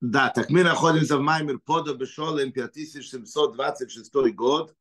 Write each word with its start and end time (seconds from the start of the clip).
Да, 0.00 0.30
так 0.30 0.48
мы 0.50 0.62
находимся 0.62 1.16
в 1.16 1.22
Маймер 1.22 1.58
Пода 1.58 1.92
Бешолем 1.92 2.52
5726 2.52 4.12
год, 4.32 4.76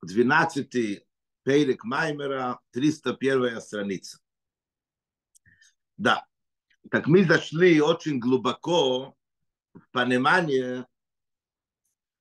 12 0.00 1.04
Пейрик 1.42 1.84
Маймера, 1.84 2.58
301 2.70 3.60
страница. 3.60 4.18
Да, 5.98 6.26
так 6.90 7.06
мы 7.06 7.24
зашли 7.24 7.82
очень 7.82 8.18
глубоко 8.18 9.14
в 9.74 9.88
понимание 9.90 10.86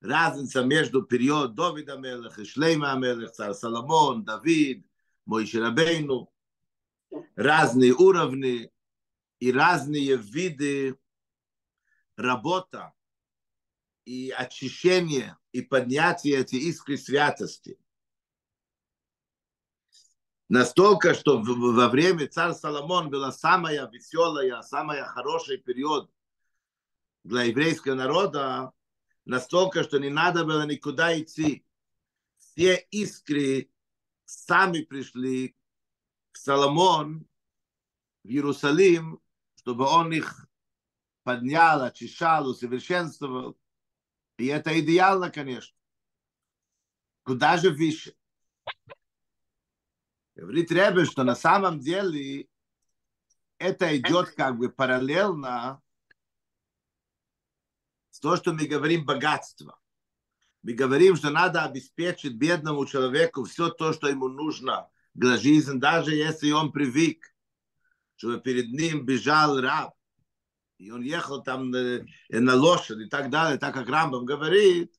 разница 0.02 0.64
между 0.64 1.04
период 1.04 1.56
Давида 1.56 1.98
Мелеха, 1.98 2.44
Шлейма 2.44 2.96
Мелех, 2.96 3.32
царь 3.32 3.54
Соломон, 3.54 4.24
Давид, 4.24 4.86
Мойши 5.26 5.62
Рабейну, 5.62 6.32
разные 7.36 7.94
уровни, 7.94 8.72
и 9.42 9.52
разные 9.52 10.18
виды 10.18 10.98
работа 12.16 12.94
и 14.06 14.30
очищения 14.30 15.38
и 15.52 15.62
поднятия 15.62 16.38
этой 16.38 16.60
искры 16.60 16.96
святости. 16.96 17.78
Настолько, 20.48 21.16
что 21.16 21.42
во 21.42 21.90
время 21.90 22.28
царя 22.28 22.54
Соломон 22.54 23.10
была 23.10 23.32
самая 23.32 23.90
веселая, 23.90 24.62
самая 24.62 25.06
хороший 25.06 25.58
период 25.58 26.12
для 27.24 27.44
еврейского 27.44 27.96
народа, 27.96 28.74
настолько, 29.26 29.84
что 29.84 30.00
не 30.00 30.10
надо 30.10 30.46
было 30.46 30.66
никуда 30.66 31.18
идти. 31.20 31.66
Все 32.38 32.76
искры 32.92 33.72
сами 34.26 34.82
пришли 34.82 35.56
к 36.32 36.38
Соломон 36.38 37.26
в 38.24 38.28
Иерусалим 38.28 39.22
чтобы 39.62 39.86
он 39.86 40.12
их 40.12 40.48
поднял, 41.22 41.84
очищал, 41.84 42.48
усовершенствовал. 42.48 43.60
И 44.38 44.48
это 44.48 44.80
идеально, 44.80 45.30
конечно. 45.30 45.78
Куда 47.22 47.58
же 47.58 47.70
выше? 47.70 48.16
Говорит 50.34 50.72
Ребе, 50.72 51.06
что 51.06 51.24
на 51.24 51.36
самом 51.36 51.80
деле 51.80 52.48
это 53.60 53.96
идет 53.96 54.32
как 54.32 54.58
бы 54.58 54.70
параллельно 54.70 55.80
то, 58.20 58.36
что 58.36 58.54
мы 58.54 58.66
говорим 58.66 59.06
богатство. 59.06 59.80
Мы 60.64 60.74
говорим, 60.74 61.16
что 61.16 61.30
надо 61.30 61.64
обеспечить 61.64 62.36
бедному 62.36 62.86
человеку 62.86 63.46
все 63.46 63.70
то, 63.70 63.94
что 63.94 64.08
ему 64.08 64.28
нужно 64.28 64.90
для 65.14 65.38
жизни, 65.38 65.80
даже 65.80 66.14
если 66.14 66.52
он 66.52 66.72
привык 66.72 67.32
что 68.22 68.38
перед 68.38 68.72
ним 68.72 69.04
бежал 69.04 69.60
раб, 69.60 69.96
и 70.78 70.92
он 70.92 71.02
ехал 71.02 71.42
там 71.42 71.72
на, 71.72 72.06
на 72.30 72.56
лошади 72.56 73.06
и 73.06 73.10
так 73.10 73.32
далее, 73.32 73.58
так 73.58 73.74
как 73.74 73.90
Рамбам 73.90 74.26
говорит, 74.26 74.94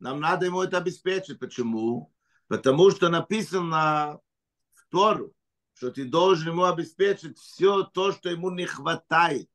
нам 0.00 0.20
надо 0.20 0.44
ему 0.44 0.60
это 0.60 0.76
обеспечить. 0.76 1.38
Почему? 1.38 2.12
Потому 2.46 2.90
что 2.90 3.08
написано 3.08 4.20
в 4.74 4.86
Тору, 4.90 5.32
что 5.72 5.90
ты 5.90 6.04
должен 6.04 6.52
ему 6.52 6.64
обеспечить 6.64 7.38
все 7.38 7.84
то, 7.84 8.12
что 8.12 8.28
ему 8.28 8.50
не 8.50 8.66
хватает. 8.66 9.48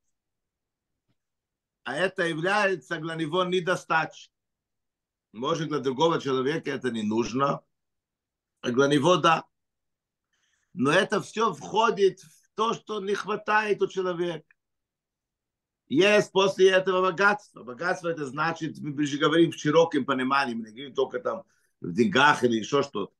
А 1.83 1.95
это 1.95 2.27
является 2.27 2.97
для 2.97 3.15
него 3.15 3.43
недостаточно. 3.43 4.33
Может, 5.33 5.69
для 5.69 5.79
другого 5.79 6.19
человека 6.19 6.69
это 6.69 6.91
не 6.91 7.03
нужно, 7.03 7.61
а 8.61 8.71
для 8.71 8.87
него 8.87 9.17
да. 9.17 9.45
Но 10.73 10.91
это 10.91 11.21
все 11.21 11.53
входит 11.53 12.19
в 12.19 12.49
то, 12.55 12.73
что 12.73 12.99
не 13.01 13.15
хватает 13.15 13.81
у 13.81 13.87
человека. 13.87 14.45
Есть 15.87 16.31
после 16.31 16.69
этого 16.69 17.01
богатство. 17.01 17.63
Богатство 17.63 18.09
это 18.09 18.25
значит, 18.25 18.77
мы 18.79 19.05
же 19.05 19.17
говорим 19.17 19.51
в 19.51 19.57
широком 19.57 20.05
понимании, 20.05 20.53
мы 20.53 20.67
не 20.67 20.71
говорим 20.71 20.93
только 20.93 21.19
там 21.19 21.43
в 21.81 21.91
деньгах 21.91 22.43
или 22.43 22.57
еще 22.57 22.83
что-то. 22.83 23.13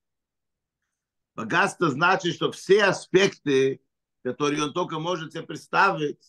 Богатство 1.35 1.89
значит, 1.89 2.35
что 2.35 2.51
все 2.51 2.85
аспекты, 2.85 3.81
которые 4.23 4.63
он 4.63 4.73
только 4.73 4.99
может 4.99 5.33
себе 5.33 5.43
представить, 5.43 6.19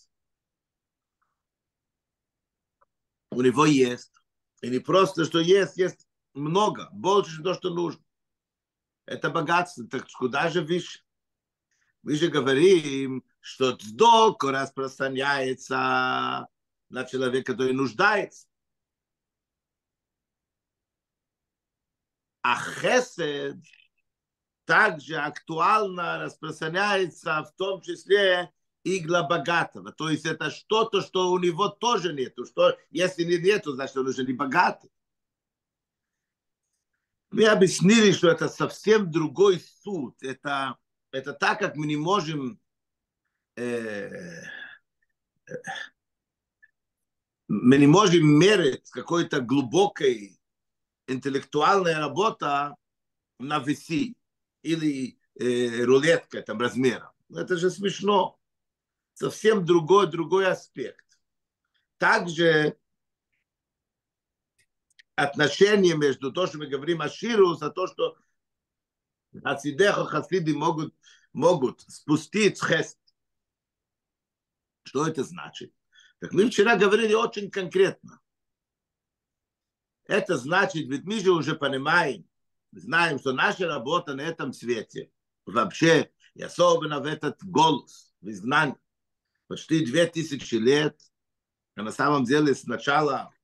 у 3.33 3.43
него 3.43 3.67
есть. 3.67 4.13
И 4.61 4.69
не 4.69 4.79
просто, 4.79 5.25
что 5.25 5.41
есть, 5.41 5.77
есть 5.77 6.07
много, 6.35 6.89
больше, 6.93 7.37
чем 7.37 7.45
то, 7.45 7.55
что 7.55 7.71
нужно. 7.71 8.03
Это 9.07 9.31
богатство. 9.31 9.87
Так 9.89 10.07
куда 10.13 10.49
же 10.49 10.63
выше? 10.63 11.01
Мы 12.03 12.15
же 12.15 12.29
говорим, 12.29 13.25
что 13.41 13.77
цдок 13.77 14.45
распространяется 14.45 16.49
на 16.89 17.05
человека, 17.05 17.53
который 17.53 17.73
нуждается. 17.73 18.47
А 22.43 22.57
хесед 22.57 23.57
также 24.65 25.17
актуально 25.17 26.19
распространяется 26.19 27.45
в 27.45 27.57
том 27.57 27.81
числе 27.83 28.53
и 28.85 29.01
для 29.01 29.23
богатого. 29.23 29.93
То 29.93 30.09
есть 30.09 30.27
это 30.27 30.51
что-то, 30.51 31.03
что 31.03 31.31
у 31.31 31.39
него 31.39 31.69
тоже 31.69 32.13
нету. 32.13 32.45
Что, 32.45 32.77
если 32.91 33.25
не 33.25 33.39
нету, 33.39 33.73
значит 33.73 33.97
он 33.97 34.09
уже 34.09 34.25
не 34.25 34.33
богатый. 34.33 34.91
Мы 37.31 37.47
объяснили, 37.47 38.13
что 38.13 38.29
это 38.29 38.49
совсем 38.49 39.11
другой 39.11 39.61
суд. 39.83 40.23
Это 40.23 40.77
это 41.13 41.35
так, 41.35 41.59
как 41.59 41.77
мы 41.77 41.87
не 41.87 41.97
можем 41.97 42.59
э, 43.57 44.43
мы 47.49 47.77
не 47.77 47.87
можем 47.87 48.27
мерить 48.27 48.91
какой-то 48.91 49.43
глубокой 49.43 50.41
интеллектуальной 51.07 51.95
работа 51.95 52.77
на 53.39 53.59
веси 53.59 54.17
или 54.63 55.19
э, 55.39 55.85
рулетка 55.85 56.41
там 56.41 56.59
размера. 56.59 57.13
Это 57.31 57.57
же 57.57 57.71
смешно. 57.71 58.39
Совсем 59.15 59.65
другой, 59.65 60.11
другой 60.11 60.47
аспект. 60.47 61.07
Также 61.99 62.77
отношение 65.15 65.97
между 65.97 66.33
то, 66.33 66.47
что 66.47 66.59
мы 66.59 66.67
говорим 66.67 67.03
о 67.03 67.09
Ширус, 67.09 67.63
а 67.63 67.71
то, 67.71 67.87
что 67.87 68.17
Хасидеха 69.41 70.05
хасиды 70.05 70.55
могут, 70.55 70.95
могут 71.33 71.81
спустить 71.83 72.63
хест. 72.63 72.99
Что 74.85 75.07
это 75.07 75.25
значит? 75.25 75.73
Так 76.21 76.33
мы 76.33 76.49
вчера 76.49 76.77
говорили 76.77 77.15
очень 77.15 77.51
конкретно. 77.51 78.21
Это 80.05 80.37
значит, 80.37 80.89
ведь 80.89 81.05
мы 81.05 81.21
же 81.21 81.31
уже 81.33 81.55
понимаем, 81.55 82.29
знаем, 82.73 83.19
что 83.19 83.33
наша 83.33 83.67
работа 83.67 84.15
на 84.15 84.21
этом 84.21 84.53
свете, 84.53 85.11
вообще, 85.47 86.13
и 86.35 86.43
особенно 86.43 87.01
в 87.01 87.07
этот 87.07 87.43
голос, 87.43 88.13
в 88.21 88.29
изгнании, 88.29 88.77
почти 89.53 89.85
две 89.85 90.07
тысячи 90.07 90.55
лет, 90.55 90.99
а 91.75 91.83
на 91.83 91.93
самом 91.93 92.25
деле 92.25 92.55
сначала 92.55 93.35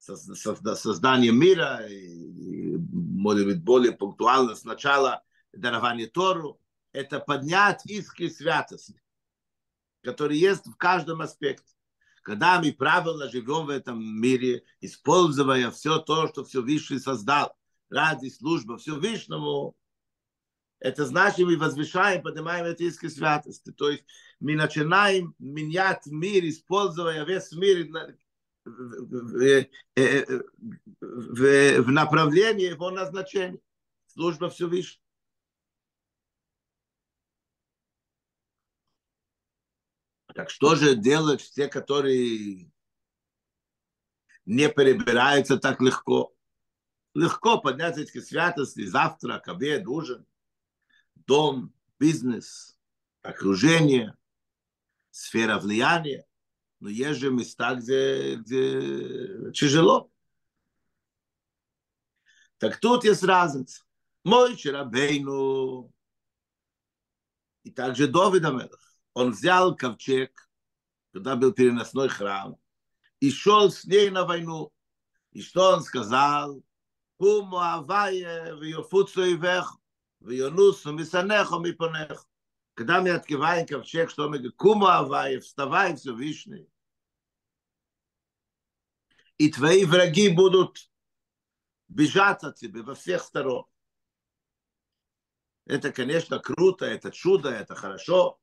создания 0.00 1.30
мира, 1.30 1.86
и, 1.88 2.76
может 2.76 3.46
быть, 3.46 3.62
более 3.62 3.92
пунктуально 3.92 4.56
сначала 4.56 5.22
дарование 5.52 6.08
Тору, 6.08 6.60
это 6.90 7.20
поднять 7.20 7.86
искры 7.86 8.28
святости, 8.28 9.00
которые 10.02 10.40
есть 10.40 10.66
в 10.66 10.74
каждом 10.74 11.20
аспекте. 11.20 11.76
Когда 12.24 12.60
мы 12.60 12.72
правильно 12.72 13.30
живем 13.30 13.66
в 13.66 13.70
этом 13.70 14.02
мире, 14.02 14.64
используя 14.80 15.70
все 15.70 16.00
то, 16.00 16.26
что 16.26 16.42
все 16.44 16.60
Высший 16.60 16.98
создал, 16.98 17.56
ради 17.88 18.30
службы 18.30 18.78
Всевышнему, 18.78 19.76
это 20.80 21.04
значит, 21.04 21.46
мы 21.46 21.58
возвышаем, 21.58 22.22
поднимаем 22.22 22.64
эти 22.64 22.84
искры 22.84 23.10
святости. 23.10 23.70
То 23.70 23.90
есть 23.90 24.04
мы 24.40 24.56
начинаем 24.56 25.34
менять 25.38 26.06
мир, 26.06 26.42
используя 26.46 27.22
весь 27.24 27.52
мир 27.52 27.86
в, 28.64 29.66
в, 31.00 31.90
направлении 31.90 32.70
его 32.70 32.90
назначения. 32.90 33.60
Служба 34.06 34.48
Всевышнего. 34.48 35.04
Так 40.34 40.48
что 40.48 40.74
же 40.76 40.96
делать 40.96 41.48
те, 41.54 41.68
которые 41.68 42.72
не 44.46 44.68
перебираются 44.70 45.58
так 45.58 45.82
легко? 45.82 46.34
Легко 47.14 47.60
поднять 47.60 47.98
эти 47.98 48.20
святости, 48.20 48.86
завтрак, 48.86 49.48
обед, 49.48 49.86
ужин, 49.86 50.26
дом, 51.26 51.72
бизнес, 51.98 52.78
окружение, 53.22 54.16
сфера 55.10 55.58
влияния 55.58 56.26
но 56.80 56.88
есть 56.88 57.20
же 57.20 57.30
места, 57.30 57.74
где, 57.74 58.36
где 58.36 59.52
тяжело. 59.52 60.10
Так 62.58 62.80
тут 62.80 63.04
есть 63.04 63.22
разница. 63.22 63.84
Мойше 64.24 64.72
Рабейну 64.72 65.92
и 67.62 67.70
также 67.70 68.08
Довид 68.08 68.44
Амелах. 68.44 68.80
Он 69.12 69.32
взял 69.32 69.76
ковчег, 69.76 70.50
когда 71.12 71.36
был 71.36 71.52
переносной 71.52 72.08
храм, 72.08 72.56
и 73.18 73.30
шел 73.30 73.70
с 73.70 73.84
ней 73.84 74.10
на 74.10 74.24
войну. 74.24 74.72
И 75.32 75.42
что 75.42 75.74
он 75.74 75.82
сказал? 75.82 76.62
Куму 77.18 77.58
авае, 77.58 78.56
вьофуцу 78.56 79.24
и 79.24 79.36
вех, 79.36 79.76
мипонеху. 81.60 82.24
Когда 82.74 83.00
мы 83.00 83.10
открываем 83.10 83.66
ковчег, 83.66 84.10
что 84.10 84.28
мы 84.28 84.38
говорим, 84.38 84.52
куму 84.56 84.86
авае, 84.86 85.40
вставай, 85.40 85.96
Всевышний. 85.96 86.68
И 89.38 89.50
твои 89.50 89.84
враги 89.84 90.28
будут 90.28 90.90
бежать 91.88 92.42
от 92.44 92.56
тебя 92.56 92.82
во 92.82 92.94
всех 92.94 93.22
сторон. 93.22 93.66
Это, 95.66 95.92
конечно, 95.92 96.38
круто, 96.38 96.84
это 96.84 97.10
чудо, 97.10 97.50
это 97.50 97.74
хорошо. 97.74 98.40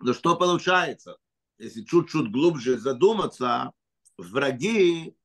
Но 0.00 0.14
что 0.14 0.36
получается? 0.36 1.18
Если 1.58 1.82
чуть-чуть 1.82 2.30
глубже 2.30 2.78
задуматься, 2.78 3.72
враги, 4.16 5.16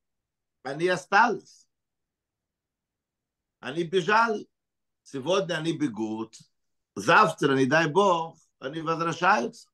они 0.64 0.88
остались. 0.88 1.63
Они 3.64 3.84
бежали. 3.86 4.46
Сегодня 5.04 5.54
они 5.56 5.72
бегут. 5.72 6.36
Завтра, 6.96 7.56
не 7.56 7.66
дай 7.66 7.88
Бог, 7.88 8.38
они 8.60 8.82
возвращаются. 8.82 9.70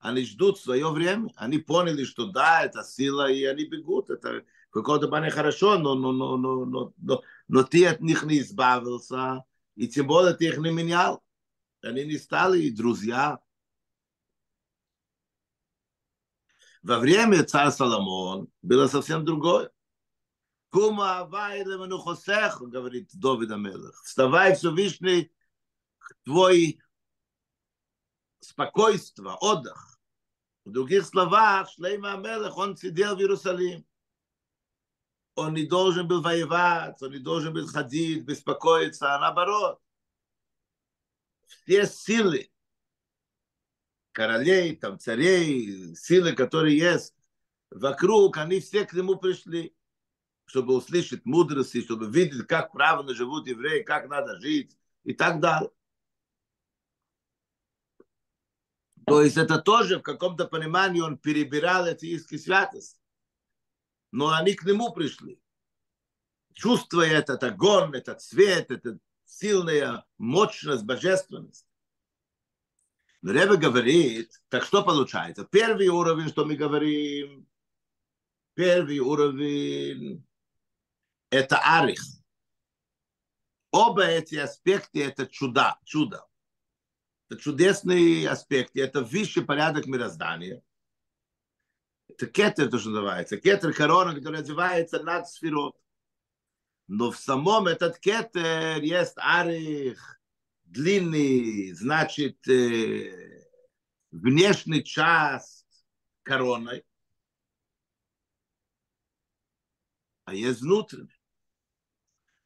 Они 0.00 0.24
ждут 0.24 0.58
свое 0.58 0.90
время. 0.90 1.30
Они 1.36 1.58
поняли, 1.58 2.02
что 2.04 2.26
да, 2.26 2.64
это 2.64 2.82
сила, 2.82 3.30
и 3.30 3.44
они 3.44 3.66
бегут. 3.66 4.10
Это 4.10 4.44
в 4.68 4.72
каком-то 4.72 5.06
плане 5.06 5.30
хорошо, 5.30 5.78
но, 5.78 5.94
но, 5.94 6.10
но, 6.10 6.36
но, 6.36 6.64
но, 6.64 6.92
но, 6.96 7.22
но 7.46 7.62
ты 7.62 7.86
от 7.86 8.00
них 8.00 8.24
не 8.24 8.40
избавился, 8.40 9.44
и 9.76 9.86
тем 9.86 10.08
более 10.08 10.34
ты 10.34 10.46
их 10.46 10.58
не 10.58 10.72
менял. 10.72 11.22
Они 11.82 12.04
не 12.04 12.18
стали 12.18 12.68
друзья. 12.70 13.38
Во 16.82 16.98
время 16.98 17.44
царя 17.44 17.70
Соломон 17.70 18.48
было 18.60 18.88
совсем 18.88 19.24
другое. 19.24 19.70
Кума 20.74 21.20
авай 21.20 21.62
леменухосех, 21.62 22.60
говорит 22.62 23.08
Довид 23.14 23.52
Амелах. 23.52 24.02
Вставай, 24.02 24.56
Всевышний, 24.56 25.32
твой 26.24 26.80
спокойство, 28.40 29.36
отдых. 29.36 30.00
В 30.64 30.72
других 30.72 31.06
словах, 31.06 31.70
Шлейма 31.70 32.14
Амелах, 32.14 32.56
он 32.56 32.76
сидел 32.76 33.14
в 33.14 33.20
Иерусалим. 33.20 33.86
Он 35.36 35.54
не 35.54 35.64
должен 35.64 36.08
был 36.08 36.22
воевать, 36.22 37.00
он 37.00 37.12
не 37.12 37.20
должен 37.20 37.54
был 37.54 37.68
ходить, 37.68 38.24
беспокоиться, 38.24 39.14
а 39.14 39.20
наоборот. 39.20 39.80
Все 41.46 41.86
силы, 41.86 42.50
королей, 44.10 44.74
там, 44.74 44.98
царей, 44.98 45.94
силы, 45.94 46.32
которые 46.32 46.76
есть 46.76 47.14
вокруг, 47.70 48.38
они 48.38 48.58
все 48.58 48.84
к 48.84 48.92
нему 48.92 49.14
пришли, 49.14 49.72
чтобы 50.46 50.76
услышать 50.76 51.24
мудрости, 51.24 51.82
чтобы 51.82 52.10
видеть, 52.10 52.46
как 52.46 52.72
правильно 52.72 53.14
живут 53.14 53.46
евреи, 53.46 53.82
как 53.82 54.08
надо 54.08 54.38
жить 54.40 54.76
и 55.04 55.12
так 55.12 55.40
далее. 55.40 55.70
То 59.06 59.20
есть 59.22 59.36
это 59.36 59.58
тоже 59.58 59.98
в 59.98 60.02
каком-то 60.02 60.46
понимании 60.46 61.00
он 61.00 61.18
перебирал 61.18 61.86
эти 61.86 62.06
иски 62.06 62.38
святости. 62.38 63.00
Но 64.12 64.32
они 64.32 64.54
к 64.54 64.64
нему 64.64 64.92
пришли. 64.92 65.40
Чувствуя 66.52 67.08
этот 67.08 67.42
огонь, 67.42 67.94
этот 67.96 68.22
цвет, 68.22 68.70
эта 68.70 68.98
сильная 69.24 70.06
мощность, 70.18 70.84
божественность. 70.84 71.66
Но 73.22 73.32
Ребе 73.32 73.56
говорит, 73.56 74.40
так 74.48 74.64
что 74.64 74.82
получается? 74.82 75.44
Первый 75.50 75.88
уровень, 75.88 76.28
что 76.28 76.44
мы 76.44 76.56
говорим, 76.56 77.48
первый 78.54 78.98
уровень, 79.00 80.24
это 81.34 81.58
арих. 81.58 82.00
Оба 83.70 84.04
эти 84.04 84.36
аспекты– 84.36 85.02
это 85.04 85.26
чудо, 85.26 85.76
чудо. 85.84 86.26
Это 87.28 87.40
чудесные 87.40 88.28
аспекты, 88.28 88.80
это 88.80 89.02
высший 89.02 89.44
порядок 89.44 89.86
мироздания. 89.86 90.62
Это 92.08 92.26
кетер, 92.26 92.70
то, 92.70 92.78
что 92.78 92.90
называется. 92.90 93.36
Кетер 93.36 93.72
корона, 93.72 94.14
который 94.14 94.40
называется 94.40 95.02
над 95.02 95.28
сферот. 95.28 95.76
Но 96.86 97.10
в 97.10 97.16
самом 97.16 97.66
этот 97.66 97.98
кетер 97.98 98.80
есть 98.80 99.14
арих, 99.16 100.20
длинный, 100.64 101.72
значит, 101.72 102.46
э, 102.46 103.48
внешний 104.12 104.84
часть 104.84 105.66
короной, 106.22 106.84
а 110.24 110.34
есть 110.34 110.60
внутренний. 110.60 111.13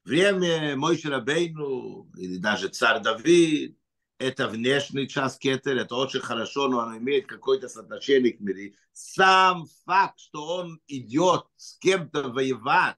Время 0.08 0.74
Мойши 0.74 1.10
Рабейну, 1.10 2.10
или 2.16 2.38
даже 2.38 2.68
царь 2.68 3.02
Давид, 3.02 3.78
это 4.16 4.48
внешний 4.48 5.06
часть 5.06 5.38
кетер, 5.38 5.76
это 5.76 5.96
очень 5.96 6.20
хорошо, 6.20 6.66
но 6.68 6.78
он 6.78 6.96
имеет 6.96 7.26
какое-то 7.26 7.68
соотношение 7.68 8.32
к 8.32 8.40
мире. 8.40 8.72
Сам 8.94 9.66
факт, 9.84 10.18
что 10.18 10.46
он 10.46 10.80
идет 10.86 11.44
с 11.56 11.76
кем-то 11.76 12.30
воевать, 12.30 12.96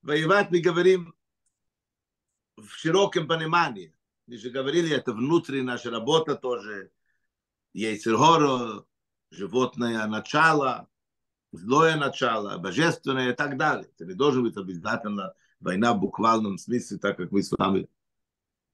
воевать 0.00 0.50
мы 0.50 0.60
говорим 0.60 1.14
в 2.56 2.70
широком 2.70 3.28
понимании. 3.28 3.94
Мы 4.26 4.38
же 4.38 4.48
говорили, 4.48 4.96
это 4.96 5.12
внутренняя 5.12 5.64
наша 5.64 5.90
работа 5.90 6.36
тоже. 6.36 6.90
Ейцергоро, 7.74 8.86
животное 9.30 10.06
начало, 10.06 10.88
злое 11.52 11.96
начало, 11.96 12.56
божественное 12.56 13.32
и 13.32 13.34
так 13.34 13.58
далее. 13.58 13.90
Это 13.94 14.06
не 14.06 14.14
должен 14.14 14.42
быть 14.42 14.56
обязательно 14.56 15.34
война 15.62 15.94
в 15.94 16.00
буквальном 16.00 16.58
смысле, 16.58 16.98
так 16.98 17.16
как 17.16 17.32
мы 17.32 17.42
с 17.42 17.50
вами 17.52 17.88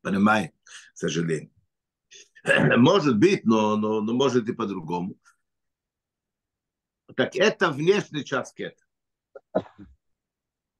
понимаем, 0.02 0.50
к 0.64 0.98
сожалению. 0.98 1.52
Может 2.76 3.18
быть, 3.18 3.44
но, 3.44 3.76
но, 3.76 4.00
но 4.00 4.14
может 4.14 4.48
и 4.48 4.52
по-другому. 4.52 5.16
Так 7.16 7.36
это 7.36 7.70
внешний 7.70 8.24
час 8.24 8.52
кетер. 8.52 8.86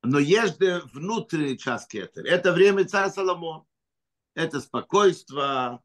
Но 0.02 0.18
есть 0.18 0.60
внутренний 0.92 1.58
час 1.58 1.86
кетер. 1.86 2.24
Это 2.24 2.52
время 2.52 2.86
царя 2.86 3.10
Соломона 3.10 3.66
это 4.38 4.60
спокойство, 4.60 5.82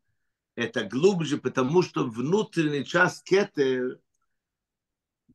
это 0.55 0.83
глубже, 0.83 1.39
потому 1.39 1.81
что 1.81 2.05
внутренний 2.05 2.85
час 2.85 3.23
кетер, 3.23 3.99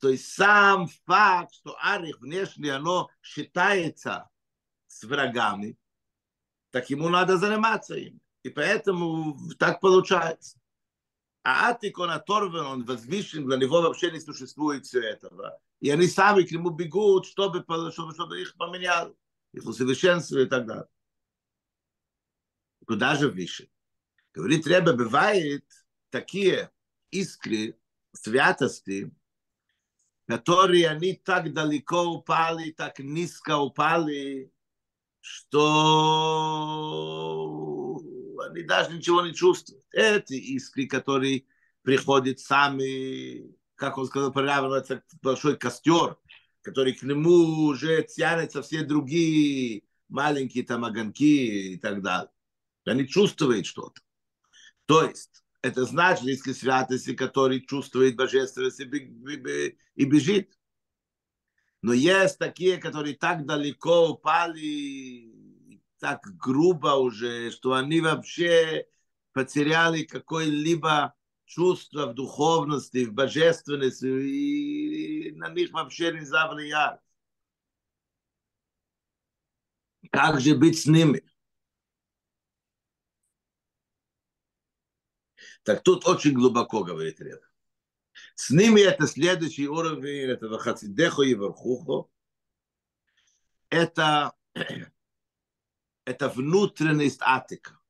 то 0.01 0.09
есть 0.09 0.33
сам 0.33 0.87
факт, 1.05 1.53
что 1.53 1.77
арих 1.83 2.21
внешне, 2.21 2.73
оно 2.73 3.11
считается 3.21 4.31
с 4.88 5.04
врагами, 5.04 5.78
так 6.71 6.90
ему 6.90 7.09
надо 7.09 7.37
заниматься 7.37 7.95
им. 7.95 8.21
И 8.42 8.50
поэтому 8.50 9.38
так 9.59 9.80
получается. 9.80 10.59
А 11.42 11.71
Атик, 11.71 11.99
он 11.99 12.11
оторван, 12.11 12.66
он 12.66 12.85
возвышен, 12.85 13.47
для 13.47 13.57
него 13.57 13.80
вообще 13.80 14.11
не 14.11 14.21
существует 14.21 14.85
все 14.85 15.00
этого. 15.00 15.61
И 15.80 15.90
они 15.90 16.07
сами 16.09 16.42
к 16.42 16.50
нему 16.50 16.71
бегут, 16.71 17.26
чтобы, 17.26 17.64
чтобы, 17.92 18.14
чтобы 18.14 18.40
их 18.40 18.54
поменял, 18.57 19.16
их 19.52 19.64
усовершенствовали 19.64 20.47
и 20.47 20.49
так 20.49 20.66
далее. 20.66 20.88
куда 22.87 23.14
же 23.14 23.30
выше. 23.30 23.71
Говорит, 24.33 24.66
Ребе, 24.66 24.92
бывает 24.92 25.64
такие 26.11 26.71
искры 27.11 27.78
святости, 28.12 29.11
которые 30.26 30.88
они 30.88 31.14
так 31.14 31.52
далеко 31.52 32.02
упали, 32.04 32.73
так 32.73 32.99
низко 32.99 33.57
упали, 33.57 34.52
что 35.21 35.61
они 38.51 38.63
даже 38.63 38.97
ничего 38.97 39.23
не 39.23 39.35
чувствуют. 39.35 39.85
Эти 39.93 40.35
искры, 40.35 40.87
которые 40.87 41.45
приходят 41.83 42.41
сами, 42.41 43.55
как 43.75 43.99
он 43.99 44.07
сказал, 44.07 44.33
это 44.33 45.03
большой 45.23 45.57
костер, 45.57 46.17
который 46.63 46.93
к 46.93 47.03
нему 47.03 47.67
уже 47.67 48.03
тянется 48.03 48.63
все 48.63 48.83
другие 48.83 49.83
маленькие 50.09 50.65
там 50.65 50.85
огоньки 50.85 51.75
и 51.75 51.77
так 51.79 52.03
далее 52.03 52.31
они 52.89 53.07
чувствуют 53.07 53.67
что-то. 53.67 54.01
То 54.87 55.05
есть, 55.05 55.43
это 55.63 55.85
значит, 55.85 56.25
если 56.25 56.53
святости, 56.53 57.15
который 57.15 57.61
чувствует 57.61 58.17
божественность 58.17 58.81
и 58.81 60.05
бежит. 60.05 60.58
Но 61.83 61.93
есть 61.93 62.39
такие, 62.39 62.79
которые 62.79 63.17
так 63.17 63.47
далеко 63.47 64.11
упали, 64.11 65.33
так 65.99 66.21
грубо 66.37 66.97
уже, 66.97 67.51
что 67.51 67.75
они 67.75 68.01
вообще 68.01 68.87
потеряли 69.33 70.03
какое-либо 70.03 71.15
чувство 71.45 72.07
в 72.07 72.15
духовности, 72.15 73.05
в 73.05 73.13
божественности, 73.13 74.07
и 74.07 75.33
на 75.33 75.49
них 75.51 75.71
вообще 75.73 76.13
нельзя 76.13 76.51
влиять. 76.51 77.01
Как 80.11 80.41
же 80.41 80.57
быть 80.57 80.81
с 80.81 80.87
ними? 80.87 81.23
Так 85.63 85.83
тут 85.83 86.07
очень 86.07 86.33
глубоко 86.33 86.83
говорит 86.83 87.21
Ред. 87.21 87.48
С 88.38 88.50
ними 88.50 88.80
это 88.80 89.09
следующий 89.09 89.66
уровень, 89.66 90.30
это 90.30 90.47
Вахацидехо 90.49 91.23
и 91.23 91.35
Вархухо. 91.35 92.09
Это, 93.68 94.33
это 96.04 96.28
внутренность 96.28 97.18
атика. 97.21 97.80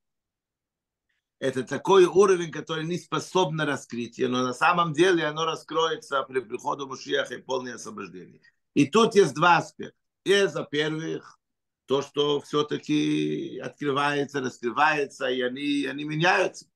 Это 1.38 1.64
такой 1.64 2.06
уровень, 2.06 2.50
который 2.50 2.86
не 2.86 2.96
способен 2.96 3.56
на 3.56 3.66
раскрытие, 3.66 4.28
но 4.28 4.42
на 4.42 4.54
самом 4.54 4.94
деле 4.94 5.26
оно 5.26 5.44
раскроется 5.44 6.22
при 6.22 6.40
приходе 6.40 6.86
Мушиаха 6.86 7.34
и 7.34 7.42
полное 7.42 7.74
освобождение. 7.74 8.40
И 8.72 8.86
тут 8.86 9.16
есть 9.16 9.34
два 9.34 9.58
аспекта. 9.58 10.00
Есть, 10.24 10.54
во-первых, 10.54 11.38
то, 11.84 12.00
что 12.00 12.40
все-таки 12.40 13.58
открывается, 13.58 14.40
раскрывается, 14.40 15.26
и 15.26 15.42
они, 15.42 15.84
они 15.84 16.04
меняются. 16.04 16.66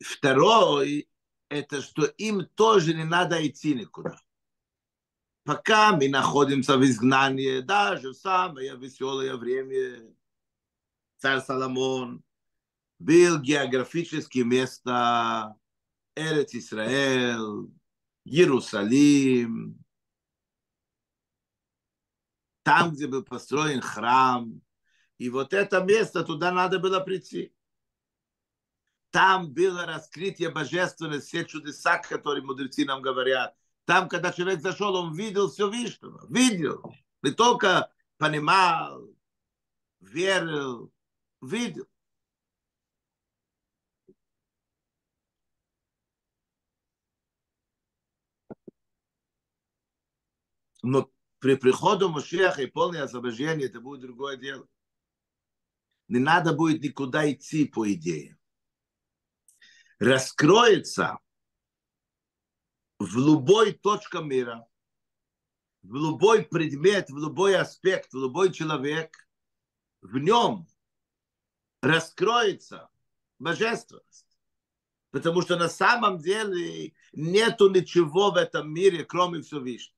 Второй, 0.00 1.06
это 1.48 1.82
что 1.82 2.04
им 2.04 2.46
тоже 2.54 2.94
не 2.94 3.04
надо 3.04 3.46
идти 3.46 3.74
никуда. 3.74 4.20
Пока 5.44 5.96
мы 5.96 6.08
находимся 6.08 6.76
в 6.76 6.84
изгнании, 6.84 7.60
даже 7.60 8.10
в 8.10 8.14
самое 8.14 8.76
веселое 8.76 9.36
время, 9.36 10.12
царь 11.18 11.40
Соломон 11.40 12.24
был 12.98 13.38
географически 13.40 14.40
место 14.40 15.54
Эрец 16.16 16.54
Израиль, 16.54 17.70
Иерусалим, 18.24 19.84
там, 22.64 22.90
где 22.90 23.06
был 23.06 23.22
построен 23.22 23.80
храм. 23.80 24.60
И 25.18 25.30
вот 25.30 25.54
это 25.54 25.80
место, 25.84 26.24
туда 26.24 26.50
надо 26.50 26.80
было 26.80 26.98
прийти. 26.98 27.55
Там 29.16 29.50
было 29.54 29.86
раскрытие 29.86 30.50
божественности, 30.50 31.28
все 31.28 31.46
чудеса, 31.46 31.96
которые 31.96 32.44
мудрецы 32.44 32.84
нам 32.84 33.00
говорят. 33.00 33.56
Там, 33.86 34.10
когда 34.10 34.30
человек 34.30 34.60
зашел, 34.60 34.94
он 34.94 35.14
видел 35.14 35.50
все 35.50 35.70
Вишнего. 35.70 36.26
Видел. 36.28 36.82
Не 37.22 37.30
только 37.30 37.90
понимал, 38.18 39.08
верил, 40.00 40.92
видел. 41.40 41.88
Но 50.82 51.10
при 51.38 51.56
приходу 51.56 52.10
Машеха 52.10 52.60
и 52.60 52.66
полное 52.66 53.04
освобождение 53.04 53.68
это 53.68 53.80
будет 53.80 54.02
другое 54.02 54.36
дело. 54.36 54.68
Не 56.08 56.18
надо 56.18 56.52
будет 56.52 56.82
никуда 56.82 57.32
идти, 57.32 57.64
по 57.64 57.90
идее. 57.90 58.36
Раскроется 59.98 61.18
в 62.98 63.16
любой 63.16 63.72
точке 63.72 64.22
мира, 64.22 64.66
в 65.82 65.94
любой 65.94 66.42
предмет, 66.42 67.08
в 67.10 67.16
любой 67.16 67.56
аспект, 67.56 68.12
в 68.12 68.18
любой 68.18 68.52
человек, 68.52 69.16
в 70.02 70.18
нем 70.18 70.66
раскроется 71.80 72.88
божественность. 73.38 74.26
Потому 75.10 75.40
что 75.42 75.56
на 75.56 75.68
самом 75.68 76.18
деле 76.18 76.92
нету 77.12 77.70
ничего 77.70 78.30
в 78.30 78.36
этом 78.36 78.72
мире, 78.72 79.04
кроме 79.04 79.40
Всевышнего. 79.40 79.96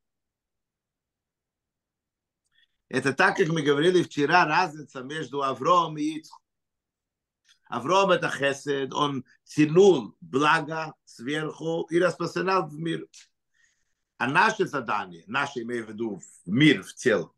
Это 2.89 3.13
так, 3.13 3.37
как 3.37 3.49
мы 3.49 3.63
говорили 3.63 4.03
вчера, 4.03 4.47
разница 4.47 5.03
между 5.03 5.43
Авром 5.43 5.99
и 5.99 6.03
Ицхом. 6.03 6.43
Авром 7.69 8.11
это 8.11 8.31
хесед, 8.31 8.93
он 8.95 9.25
тянул 9.45 10.17
благо 10.21 10.95
сверху 11.05 11.87
и 11.91 11.99
распространял 11.99 12.67
в 12.67 12.75
мир. 12.75 13.07
А 14.17 14.27
наше 14.27 14.67
задание, 14.67 15.25
наше, 15.27 15.63
имею 15.63 15.87
в 15.87 15.91
виду, 15.91 16.17
в 16.17 16.49
мир 16.49 16.83
в 16.83 16.93
целом, 16.95 17.33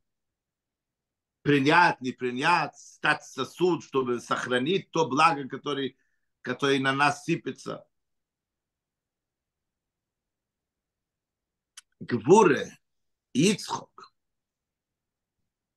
принять, 1.42 2.00
не 2.00 2.12
принять, 2.12 2.76
стать 2.76 3.24
сосуд, 3.24 3.84
чтобы 3.84 4.20
сохранить 4.20 4.90
то 4.90 5.06
благо, 5.06 5.48
которое, 5.48 5.94
которое 6.42 6.80
на 6.80 6.92
нас 6.92 7.24
сыпется. 7.24 7.86
Гвуре, 11.98 12.78
Ицхок, 13.32 14.14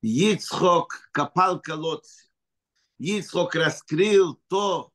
Ицхок 0.01 1.09
копал 1.11 1.59
колодцы. 1.59 2.32
Ицхок 2.99 3.55
раскрыл 3.55 4.41
то 4.47 4.93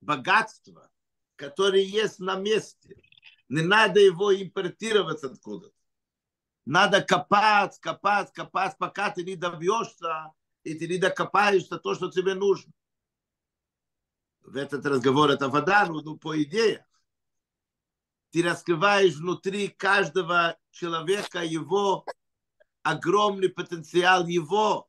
богатство, 0.00 0.90
которое 1.36 1.82
есть 1.82 2.18
на 2.18 2.36
месте. 2.36 2.96
Не 3.48 3.62
надо 3.62 4.00
его 4.00 4.34
импортировать 4.34 5.22
откуда-то. 5.22 5.74
Надо 6.64 7.00
копать, 7.00 7.78
копать, 7.78 8.32
копать, 8.32 8.76
пока 8.78 9.10
ты 9.10 9.22
не 9.22 9.36
добьешься, 9.36 10.32
и 10.64 10.74
ты 10.74 10.88
не 10.88 10.98
докопаешься 10.98 11.78
то, 11.78 11.94
что 11.94 12.10
тебе 12.10 12.34
нужно. 12.34 12.72
В 14.40 14.56
этот 14.56 14.84
разговор 14.86 15.30
это 15.30 15.48
вода, 15.48 15.86
ну, 15.86 16.00
ну 16.02 16.16
по 16.16 16.40
идее. 16.42 16.84
Ты 18.30 18.42
раскрываешь 18.42 19.14
внутри 19.14 19.68
каждого 19.68 20.56
человека 20.70 21.42
его 21.42 22.04
огромный 22.82 23.48
потенциал 23.48 24.26
его. 24.26 24.88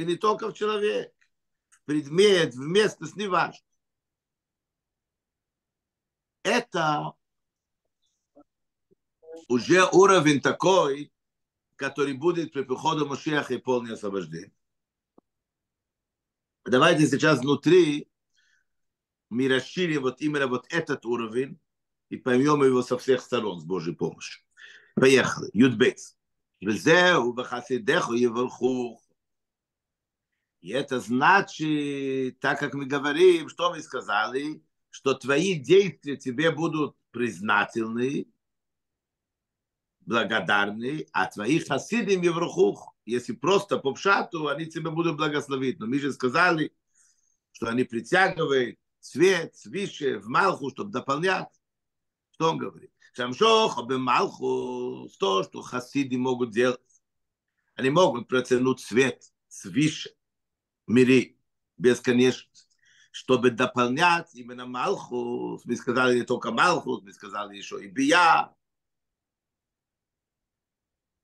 И 0.00 0.04
не 0.04 0.16
только 0.16 0.48
в 0.48 0.54
человек, 0.54 1.12
в 1.70 1.82
предмет, 1.84 2.54
в 2.54 2.60
местность, 2.60 3.16
не 3.16 3.26
важно. 3.26 3.64
Это 6.42 7.14
уже 9.48 9.84
уровень 9.92 10.40
такой, 10.40 11.12
который 11.76 12.14
будет 12.14 12.52
при 12.52 12.62
приходе 12.62 13.04
Машеха 13.04 13.54
и 13.54 13.58
полное 13.58 13.94
освобождение. 13.94 14.52
Давайте 16.64 17.06
сейчас 17.06 17.40
внутри 17.40 18.08
мы 19.28 19.48
расширим 19.48 20.02
вот 20.02 20.20
именно 20.20 20.46
вот 20.46 20.66
этот 20.70 21.04
уровень 21.04 21.58
и 22.10 22.16
поймем 22.16 22.62
его 22.62 22.82
со 22.82 22.96
всех 22.98 23.20
сторон 23.20 23.60
с 23.60 23.64
Божьей 23.64 23.94
помощью. 23.94 24.44
Поехали. 24.94 25.50
Юдбейс. 25.52 26.16
וזהו 26.62 27.32
בחסידךו 27.32 28.14
יברכוך. 28.14 29.02
и 30.61 30.69
это 30.69 30.99
значит, 30.99 32.39
так 32.39 32.59
как 32.59 32.75
мы 32.75 32.85
говорим, 32.85 33.49
что 33.49 33.71
мы 33.71 33.81
сказали, 33.81 34.63
что 34.91 35.15
твои 35.15 35.55
действия 35.55 36.17
тебе 36.17 36.51
будут 36.51 36.95
признательны, 37.09 38.27
благодарны, 40.01 41.07
а 41.13 41.25
твои 41.25 41.59
хасидим 41.59 42.21
еврухух, 42.21 42.95
если 43.05 43.33
просто 43.33 43.77
по 43.77 43.93
пшату, 43.93 44.49
они 44.49 44.67
тебе 44.67 44.91
будут 44.91 45.17
благословить. 45.17 45.79
Но 45.79 45.87
мы 45.87 45.99
же 45.99 46.13
сказали, 46.13 46.73
что 47.53 47.67
они 47.67 47.83
притягивают 47.83 48.77
свет 48.99 49.55
свыше 49.55 50.19
в 50.19 50.27
Малху, 50.27 50.69
чтобы 50.69 50.91
дополнять. 50.91 51.49
Что 52.33 52.51
он 52.51 52.59
говорит? 52.59 52.91
Шамшох 53.13 53.83
Малху, 53.89 55.09
то, 55.19 55.43
что 55.43 55.63
хасиды 55.63 56.19
могут 56.19 56.51
делать. 56.51 56.79
Они 57.73 57.89
могут 57.89 58.27
протянуть 58.27 58.79
свет 58.79 59.23
свыше 59.47 60.11
мире 60.90 61.36
бесконечности 61.76 62.66
чтобы 63.16 63.50
дополнять 63.50 64.34
именно 64.34 64.66
Малхус. 64.66 65.64
Мы 65.64 65.74
сказали 65.76 66.18
не 66.18 66.24
только 66.26 66.50
Малхус, 66.50 67.02
мы 67.02 67.14
сказали 67.14 67.56
еще 67.56 67.82
и 67.82 67.88
Бия, 67.88 68.54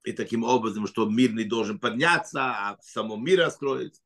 и 0.05 0.13
таким 0.13 0.43
образом, 0.43 0.87
что 0.87 1.09
мир 1.09 1.33
не 1.33 1.45
должен 1.45 1.79
подняться, 1.79 2.41
а 2.45 2.79
само 2.81 3.17
мир 3.17 3.41
раскроется. 3.41 4.01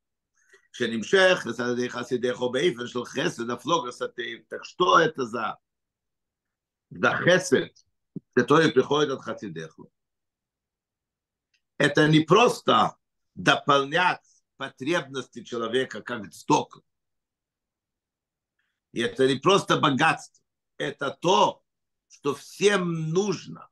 שנמשך 0.73 1.47
לצד 1.47 1.89
חסידך 1.89 2.41
באיפן 2.53 2.87
של 2.87 3.05
חסד 3.05 3.51
הפלוגס 3.51 4.03
הטבע. 4.03 4.43
Так 4.49 4.65
что 4.65 4.99
это 4.99 5.25
за, 5.25 5.57
за 6.91 7.17
хесед, 7.25 7.73
который 8.35 8.73
приходит 8.73 9.11
от 9.11 9.23
хасидеха? 9.23 9.85
Это 11.79 12.09
не 12.09 12.21
просто 12.21 12.97
дополнять 13.35 14.30
потребности 14.61 15.43
человека 15.43 16.03
как 16.03 16.33
сток. 16.33 16.83
И 18.93 19.01
это 19.01 19.27
не 19.27 19.37
просто 19.37 19.79
богатство. 19.79 20.43
Это 20.79 21.11
то, 21.21 21.63
что 22.09 22.35
всем 22.35 23.11
нужно. 23.11 23.69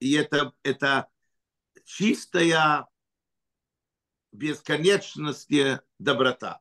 И 0.00 0.14
это, 0.14 0.52
это 0.62 1.08
чистая 1.84 2.86
бесконечности 4.32 5.80
доброта. 5.98 6.60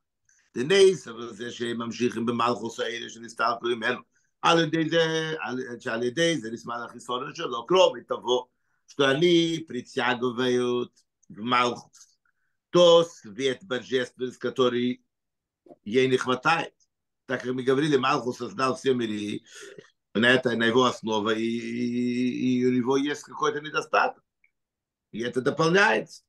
דנייס, 0.55 1.07
אבל 1.07 1.33
זה 1.33 1.51
שהם 1.51 1.77
ממשיכים 1.77 2.25
במלכוס 2.25 2.79
האלה 2.79 3.09
שנסתלקו 3.09 3.65
ממנו, 3.65 3.99
על 4.41 4.63
ידי 4.63 4.89
זה, 4.89 5.35
שעל 5.79 6.03
ידי 6.03 6.37
זה 6.37 6.51
נשמע 6.51 6.85
לחיסון 6.85 7.35
שלו, 7.35 7.65
קרוב, 7.65 7.99
תבוא, 8.07 8.45
что 8.87 9.09
они 9.09 9.65
притягивают 9.67 10.91
в 11.29 11.41
Малхус 11.41 12.10
то 12.72 13.04
свет 13.04 13.62
божественность, 13.62 14.38
который 14.38 15.04
ей 15.84 16.08
не 16.08 16.16
хватает. 16.16 16.74
Так 17.26 17.42
как 17.42 17.52
мы 17.52 17.62
говорили, 17.62 17.96
Малхус 17.96 18.38
создал 18.38 18.76
все 18.76 18.94
миры, 18.94 19.42
на 20.14 20.26
это 20.26 20.56
на 20.56 20.64
его 20.64 20.84
основа, 20.84 21.34
и, 21.34 21.42
и, 21.44 22.60
и 22.60 22.66
у 22.66 22.72
него 22.72 22.96
есть 22.96 23.22
какой-то 23.24 23.60
недостаток. 23.60 24.24
И 25.10 25.20
это 25.20 25.42
дополняется. 25.42 26.24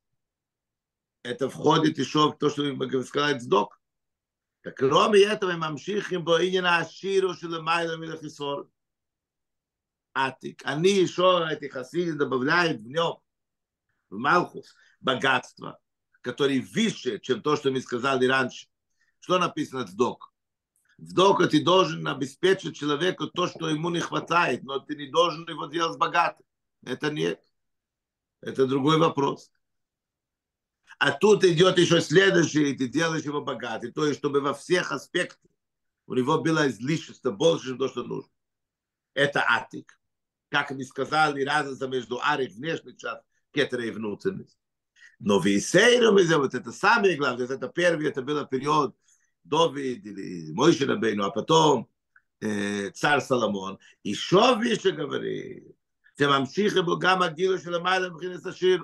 Это 1.22 1.48
входит 1.48 1.98
еще 1.98 2.30
в 2.30 2.36
то, 2.36 2.50
что 2.50 2.62
мы 2.62 3.02
сказали, 3.04 3.38
сдок. 3.38 3.80
Так 4.62 4.76
кроме 4.76 5.20
этого, 5.22 5.52
мы 5.52 5.58
мамшихим 5.58 6.24
бо 6.24 6.46
инина 6.46 6.78
аширу 6.78 7.34
шелемайла 7.34 7.96
милахисор. 7.96 8.68
Атик. 10.12 10.60
Они 10.64 10.90
еще 10.90 11.48
эти 11.50 11.68
хасиды 11.68 12.12
добавляют 12.12 12.82
в 12.82 12.86
нем, 12.86 13.18
в 14.10 14.16
Малхус, 14.18 14.74
богатство, 15.00 15.80
который 16.24 16.60
выше, 16.60 17.18
чем 17.20 17.42
то, 17.42 17.54
что 17.54 17.70
мы 17.70 17.80
сказали 17.82 18.26
раньше. 18.26 18.66
Что 19.20 19.38
написано 19.38 19.86
в 19.86 20.18
Вдока 20.96 21.48
ты 21.48 21.62
должен 21.62 22.06
обеспечить 22.08 22.76
человеку 22.76 23.26
то, 23.26 23.46
что 23.46 23.68
ему 23.68 23.90
не 23.90 24.00
хватает, 24.00 24.62
но 24.62 24.78
ты 24.78 24.96
не 24.96 25.08
должен 25.08 25.46
его 25.46 25.66
делать 25.66 25.98
богатым. 25.98 26.46
Это 26.82 27.10
нет. 27.10 27.42
Это 28.40 28.66
другой 28.66 28.98
вопрос. 28.98 29.50
А 30.98 31.12
тут 31.12 31.44
идет 31.44 31.78
еще 31.78 32.00
следующий, 32.00 32.70
и 32.70 32.76
ты 32.76 32.88
делаешь 32.88 33.24
его 33.24 33.42
богатым. 33.42 33.92
То 33.92 34.06
есть, 34.06 34.18
чтобы 34.18 34.40
во 34.40 34.54
всех 34.54 34.92
аспектах 34.92 35.50
у 36.06 36.14
него 36.14 36.40
было 36.40 36.68
излишество 36.68 37.32
больше, 37.32 37.68
чем 37.68 37.78
то, 37.78 37.88
что 37.88 38.02
нужно. 38.02 38.32
Это 39.12 39.44
атик. 39.46 39.98
Как 40.48 40.70
мы 40.70 40.84
сказали, 40.84 41.44
разница 41.44 41.88
между 41.88 42.20
арик 42.22 42.52
внешний 42.52 42.96
часть, 42.96 43.24
кетера 43.52 43.84
и 43.84 43.90
внутренность. 43.90 44.58
Но 45.23 45.39
в 45.39 45.45
Исейру, 45.45 46.11
вот 46.11 46.53
это 46.53 46.71
самое 46.71 47.15
главное, 47.15 47.47
это 47.47 47.67
первый, 47.67 48.07
это 48.07 48.21
был 48.21 48.45
период 48.45 48.95
Довид 49.43 50.05
или 50.05 50.51
Мойши 50.53 50.85
Рабейну, 50.85 51.25
а 51.25 51.31
потом 51.31 51.89
э, 52.41 52.89
царь 52.91 53.21
Соломон. 53.21 53.79
Еще 54.03 54.55
выше 54.55 54.91
говорит, 54.91 55.63
זה 56.17 56.27
ממשיך 56.27 56.77
בו 56.85 56.99
גם 56.99 57.21
הגילו 57.21 57.59
של 57.59 57.75
המעלה 57.75 58.09
מבחינת 58.09 58.45
השיר. 58.45 58.83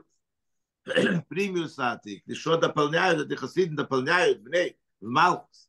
פרימיוס 1.29 1.79
העתיק, 1.79 2.23
נשות 2.27 2.63
הפלניאיות, 2.63 3.27
את 3.27 3.31
יחסית 3.31 3.79
הפלניאיות, 3.79 4.43
בני, 4.43 4.69
ומלכוס. 5.01 5.65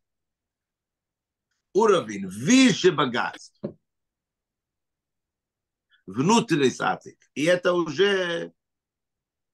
уровень 1.76 2.26
выше 2.26 2.90
богатств. 2.90 3.60
Внутренний 6.06 6.70
сатик. 6.70 7.18
И 7.34 7.44
это 7.44 7.74
уже 7.74 8.52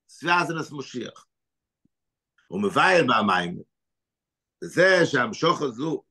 svazn 0.08 0.58
es 0.60 0.70
moshiach 0.72 1.26
um 2.50 2.64
weil 2.76 3.06
ba 3.08 3.24
mein 3.24 3.64
זה 4.62 5.06
שהמשוך 5.06 5.62
הזו 5.62 6.04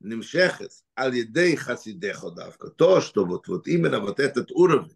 נמשכת 0.00 0.72
על 0.96 1.14
ידי 1.14 1.56
חסידך 1.56 2.24
דווקא, 2.34 2.68
תוש 2.68 3.12
טובות 3.12 3.48
וותאים 3.48 3.82
מנבטאת 3.82 4.38
את 4.38 4.50
אורבי. 4.50 4.94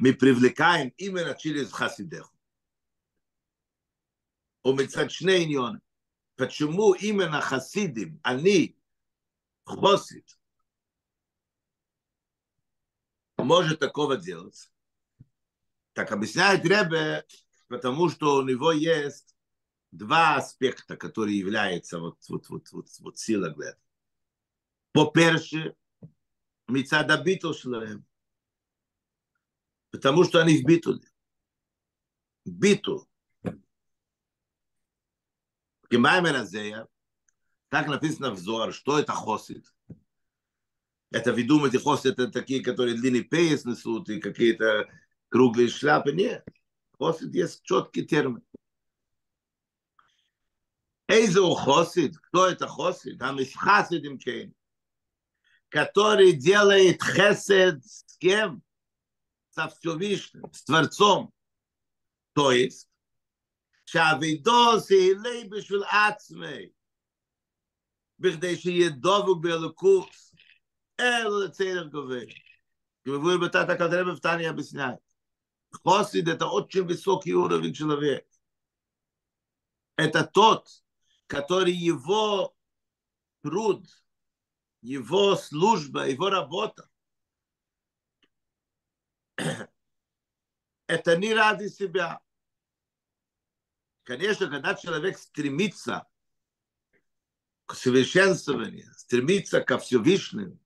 מפריבליקאים 0.00 0.90
אימן 0.98 1.30
אצ'יליס 1.30 1.72
חסידך. 1.72 2.28
ומצד 4.64 5.10
שני 5.10 5.44
עניונים, 5.44 5.80
פצ'מו 6.36 6.94
אימן 6.94 7.34
החסידים, 7.34 8.16
אני 8.26 8.72
חבוסית, 9.68 10.36
может 13.39 13.79
такого 13.79 14.17
делать? 14.17 14.71
Так 15.93 16.11
объясняет 16.11 16.65
Ребе, 16.65 17.25
потому 17.67 18.09
что 18.09 18.35
у 18.35 18.41
него 18.43 18.71
есть 18.71 19.35
два 19.91 20.35
аспекта, 20.35 20.97
которые 20.97 21.37
являются 21.37 21.99
вот, 21.99 22.17
вот, 22.27 22.49
вот, 22.49 22.71
вот, 22.71 22.87
вот 22.99 23.17
сила 23.17 23.49
глед. 23.49 23.79
По-перше, 24.91 25.75
מצד 26.67 27.09
הביטול 27.11 27.53
שלהם, 27.53 28.05
потому 29.91 30.23
что 30.25 30.41
они 30.41 30.57
в 30.57 30.65
битуле. 30.65 31.07
Битул. 32.45 33.07
Гемаймер 35.89 36.35
Азея, 36.35 36.87
так 37.69 37.87
написано 37.87 38.31
в 38.31 38.37
Зор, 38.37 38.73
что 38.73 38.99
это 38.99 39.13
хосид. 39.13 39.73
Это 41.11 41.33
вы 41.33 41.43
думаете, 41.43 41.79
хосид 41.79 42.13
это 42.13 42.31
такие, 42.31 42.63
которые 42.63 42.95
длинный 42.95 43.23
пояс 43.23 43.65
несут 43.65 44.09
и 44.09 44.19
какие-то 44.19 44.89
круглые 45.29 45.69
шляпы? 45.69 46.11
Нет. 46.11 46.43
Хосид 46.97 47.33
есть 47.33 47.63
четкий 47.63 48.05
термин. 48.05 48.43
Эйзу 51.07 51.53
хосид, 51.53 52.17
кто 52.17 52.47
это 52.47 52.67
хосид? 52.67 53.19
Там 53.19 53.37
есть 53.37 53.55
хасидим 53.55 54.17
кейн, 54.17 54.53
который 55.69 56.31
делает 56.33 57.01
хесед 57.03 57.85
с 57.85 58.17
кем? 58.17 58.65
со 59.55 59.69
Всевышним, 59.69 60.51
с 60.51 60.63
Творцом. 60.63 61.31
То 62.33 62.51
есть, 62.51 62.89
שהאבידו 63.85 64.79
זה 64.79 64.95
אלי 64.95 65.49
בשביל 65.49 65.83
עצמי, 65.83 66.69
בכדי 68.19 68.57
שיהיה 68.57 68.89
דבוק 68.89 69.43
באלוקות, 69.43 70.09
Элу 71.00 71.48
цейров 71.48 71.90
ковей. 71.90 72.44
Говорю, 73.04 73.40
Батата 73.40 73.74
Кадребе 73.76 74.12
в 74.12 74.20
Тане 74.20 74.50
объясняет. 74.50 75.00
Хосид– 75.82 76.28
это 76.28 76.46
очень 76.46 76.82
высокий 76.82 77.34
уровень 77.34 77.72
человека. 77.72 78.28
Это 79.96 80.24
тот, 80.24 80.68
который 81.26 81.72
его 81.72 82.54
труд, 83.42 83.86
его 84.82 85.36
служба, 85.36 86.06
его 86.06 86.28
работа. 86.28 86.90
Это 90.86 91.16
не 91.16 91.32
ради 91.32 91.68
себя. 91.68 92.20
Конечно, 94.02 94.48
когда 94.48 94.74
человек 94.74 95.18
стремится 95.18 96.06
к 97.64 97.74
совершенствованию, 97.74 98.92
стремится 98.94 99.60
ко 99.60 99.78
Всевышнему, 99.78 100.58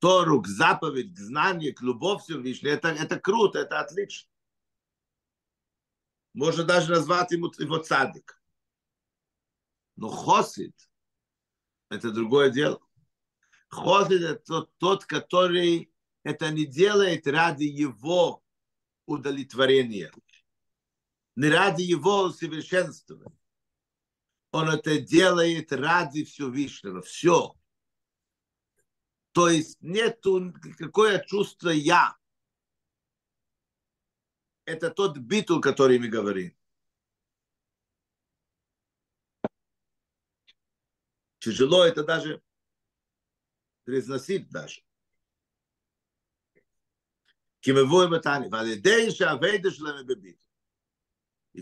Тору, 0.00 0.40
к 0.40 0.48
заповедь, 0.48 1.14
к 1.14 1.18
знанию, 1.18 1.74
к 1.74 1.82
любовь 1.82 2.22
Всевышнему, 2.22 2.74
это, 2.74 2.88
это 2.88 3.20
круто, 3.20 3.58
это 3.58 3.80
отлично. 3.80 4.28
Можно 6.32 6.64
даже 6.64 6.90
назвать 6.90 7.30
ему 7.32 7.52
его 7.58 7.78
цадик. 7.78 8.40
Но 9.96 10.08
хосид– 10.08 10.74
это 11.90 12.10
другое 12.10 12.50
дело. 12.50 12.80
Хосид– 13.68 14.22
это 14.22 14.42
тот, 14.46 14.78
тот, 14.78 15.04
который 15.04 15.92
это 16.22 16.50
не 16.50 16.64
делает 16.64 17.26
ради 17.26 17.64
его 17.64 18.42
удовлетворения, 19.06 20.10
не 21.36 21.48
ради 21.48 21.82
его 21.82 22.30
совершенствования. 22.30 23.36
Он 24.52 24.70
это 24.70 24.98
делает 24.98 25.72
ради 25.72 26.24
Всевышнего. 26.24 27.02
Все. 27.02 27.54
То 29.32 29.48
есть 29.48 29.80
нету 29.80 30.52
какое 30.78 31.24
чувство 31.24 31.70
«я». 31.70 32.16
Это 34.64 34.90
тот 34.90 35.18
битул, 35.18 35.60
который 35.60 35.98
мы 35.98 36.08
говорим. 36.08 36.56
Тяжело 41.38 41.84
это 41.84 42.04
даже 42.04 42.42
произносить 43.84 44.48
даже. 44.50 44.82
И 47.62 47.72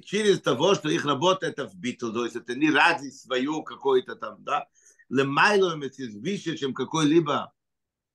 через 0.02 0.40
того, 0.40 0.74
что 0.74 0.88
их 0.88 1.04
работа 1.04 1.46
это 1.46 1.66
в 1.66 1.74
битл, 1.74 2.12
то 2.12 2.24
есть 2.24 2.36
это 2.36 2.54
не 2.54 2.70
ради 2.70 3.10
свою 3.10 3.62
какой-то 3.62 4.16
там, 4.16 4.42
да, 4.44 4.68
лемайло 5.08 5.76
выше, 5.76 6.56
чем 6.56 6.74
какой-либо 6.74 7.54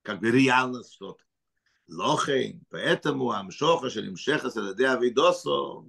как 0.04 0.20
бы 0.20 0.30
реально 0.32 0.84
что-то. 0.84 1.24
Лохейн, 1.88 2.66
поэтому 2.70 3.32
Амшоха 3.32 3.89
Шелимшеха 3.89 4.50
Саладе 4.50 4.88
Авидосо 4.88 5.86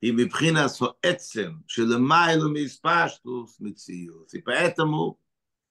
и 0.00 0.10
Мипхина 0.10 0.68
Соэцем 0.68 1.64
Шелемайлу 1.66 2.48
Миспаштус 2.48 3.58
Мициюс. 3.58 4.32
И 4.32 4.40
поэтому 4.40 5.20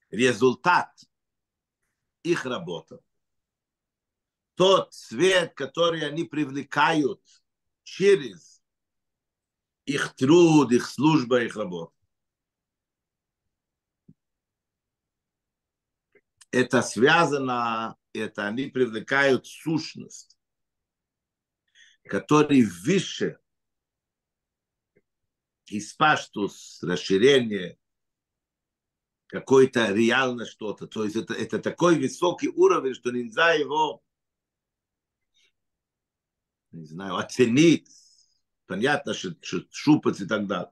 результат 0.10 0.89
их 2.24 2.45
работы, 2.45 3.00
тот 4.56 4.93
свет, 4.93 5.54
который 5.56 6.08
они 6.08 6.24
привлекают 6.24 7.21
через 7.84 8.62
их 9.86 10.13
труд, 10.15 10.71
их 10.71 10.86
служба, 10.86 11.41
их 11.41 11.56
работа, 11.56 11.95
Это 16.51 16.81
связано 16.81 17.97
это 18.13 18.47
они 18.47 18.67
привлекают 18.67 19.47
сущность, 19.47 20.37
который 22.03 22.63
выше 22.63 23.39
испаштус, 25.67 26.81
расширение, 26.83 27.77
какой-то 29.27 29.93
реально 29.93 30.45
что-то. 30.45 30.87
То 30.87 31.05
есть 31.05 31.15
это, 31.15 31.33
это 31.33 31.59
такой 31.59 31.97
высокий 31.97 32.49
уровень, 32.49 32.93
что 32.93 33.11
нельзя 33.11 33.53
его, 33.53 34.03
не 36.71 36.85
знаю, 36.85 37.15
оценить. 37.15 37.89
Понятно, 38.65 39.13
что 39.13 39.33
шупать 39.41 40.19
и 40.19 40.25
так 40.25 40.47
далее. 40.47 40.71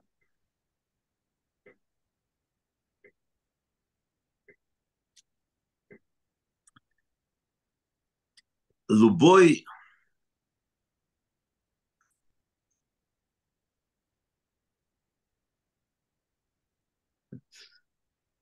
Любой 8.90 9.64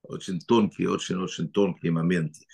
очень 0.03 0.41
тонкие, 0.41 0.91
очень-очень 0.91 1.51
тонкие 1.51 1.93
моменты. 1.93 2.47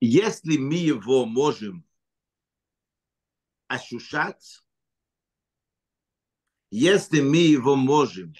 Если 0.00 0.58
мы 0.58 0.74
его 0.76 1.26
можем 1.26 1.84
ощущать, 3.66 4.62
если 6.70 7.20
мы 7.20 7.38
его 7.38 7.74
можем 7.74 8.34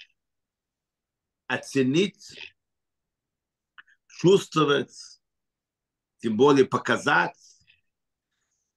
оценить, 1.47 2.55
чувствовать, 4.07 5.16
тем 6.19 6.37
более 6.37 6.65
показать, 6.65 7.37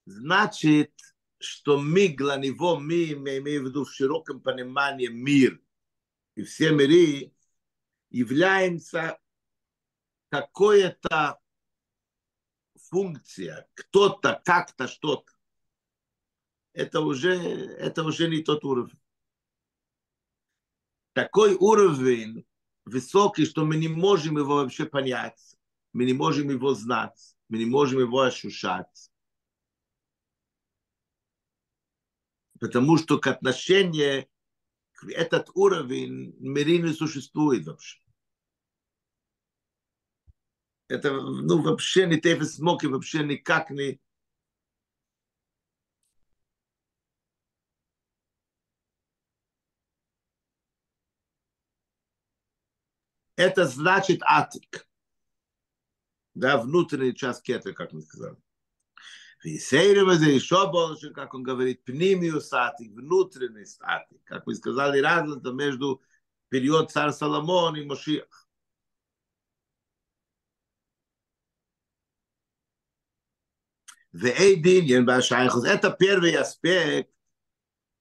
значит, 0.04 0.92
что 1.38 1.78
мы 1.78 2.08
для 2.08 2.36
него, 2.36 2.78
мы, 2.78 3.16
мы 3.16 3.38
имеем 3.38 3.64
в 3.64 3.68
виду 3.68 3.84
в 3.84 3.92
широком 3.92 4.40
понимании 4.40 5.08
мир 5.08 5.60
и 6.34 6.42
все 6.42 6.70
миры, 6.70 7.32
являемся 8.10 9.18
какое-то 10.28 11.40
функция, 12.88 13.68
кто-то, 13.74 14.42
как-то, 14.44 14.86
что-то. 14.86 15.32
Это 16.72 17.00
уже, 17.00 17.34
это 17.34 18.04
уже 18.04 18.28
не 18.28 18.42
тот 18.42 18.64
уровень. 18.64 18.98
Такой 21.12 21.54
уровень 21.54 22.46
высокий, 22.84 23.44
что 23.44 23.64
мы 23.64 23.76
не 23.76 23.88
можем 23.88 24.38
его 24.38 24.56
вообще 24.56 24.86
понять 24.86 25.49
мы 25.92 26.04
не 26.04 26.12
можем 26.12 26.50
его 26.50 26.74
знать, 26.74 27.36
мы 27.48 27.58
не 27.58 27.66
можем 27.66 28.00
его 28.00 28.20
ощущать. 28.20 29.10
Потому 32.60 32.98
что 32.98 33.18
к 33.18 33.26
отношению 33.26 34.28
этот 35.08 35.50
уровень 35.54 36.36
мире 36.38 36.78
не 36.78 36.92
существует 36.92 37.66
вообще. 37.66 37.98
Это 40.88 41.12
ну, 41.12 41.62
вообще 41.62 42.06
не 42.06 42.20
тефес 42.20 42.56
смоки, 42.56 42.86
вообще 42.86 43.24
никак 43.24 43.70
не... 43.70 44.00
Это 53.36 53.64
значит 53.66 54.20
атик 54.22 54.89
да, 56.40 56.56
внутренний 56.56 57.14
час 57.14 57.40
кеты, 57.40 57.72
как 57.72 57.92
мы 57.92 58.00
сказали. 58.00 58.36
Висейрова 59.44 60.14
за 60.16 60.30
еще 60.30 60.70
больше, 60.70 61.10
как 61.10 61.34
он 61.34 61.42
говорит, 61.42 61.84
пнимию 61.84 62.40
статик, 62.40 62.92
внутренний 62.92 63.64
статик. 63.64 64.22
Как 64.24 64.46
мы 64.46 64.54
сказали, 64.54 65.00
разница 65.00 65.52
между 65.52 66.02
период 66.48 66.90
царь 66.90 67.12
Соломон 67.12 67.76
и 67.76 67.84
Мошиах. 67.84 68.48
Это 74.12 75.90
первый 75.90 76.34
аспект, 76.34 77.10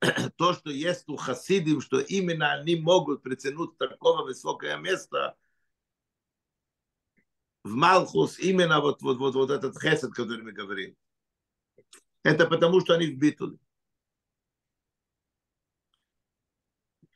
то, 0.37 0.53
что 0.53 0.71
есть 0.71 1.07
у 1.07 1.17
хасидим, 1.17 1.81
что 1.81 1.99
именно 1.99 2.53
они 2.53 2.77
могут 2.77 3.21
притянуть 3.21 3.77
такого 3.77 4.23
высокое 4.23 4.77
место– 4.77 5.37
в 7.63 7.73
Малхус 7.73 8.39
именно 8.39 8.81
вот, 8.81 9.01
вот, 9.01 9.17
вот, 9.17 9.35
вот 9.35 9.51
этот 9.51 9.79
хесед, 9.79 10.13
который 10.13 10.43
мы 10.43 10.51
говорим. 10.51 10.95
Это 12.23 12.47
потому, 12.47 12.81
что 12.81 12.93
они 12.93 13.07
в 13.07 13.17
битуле. 13.17 13.57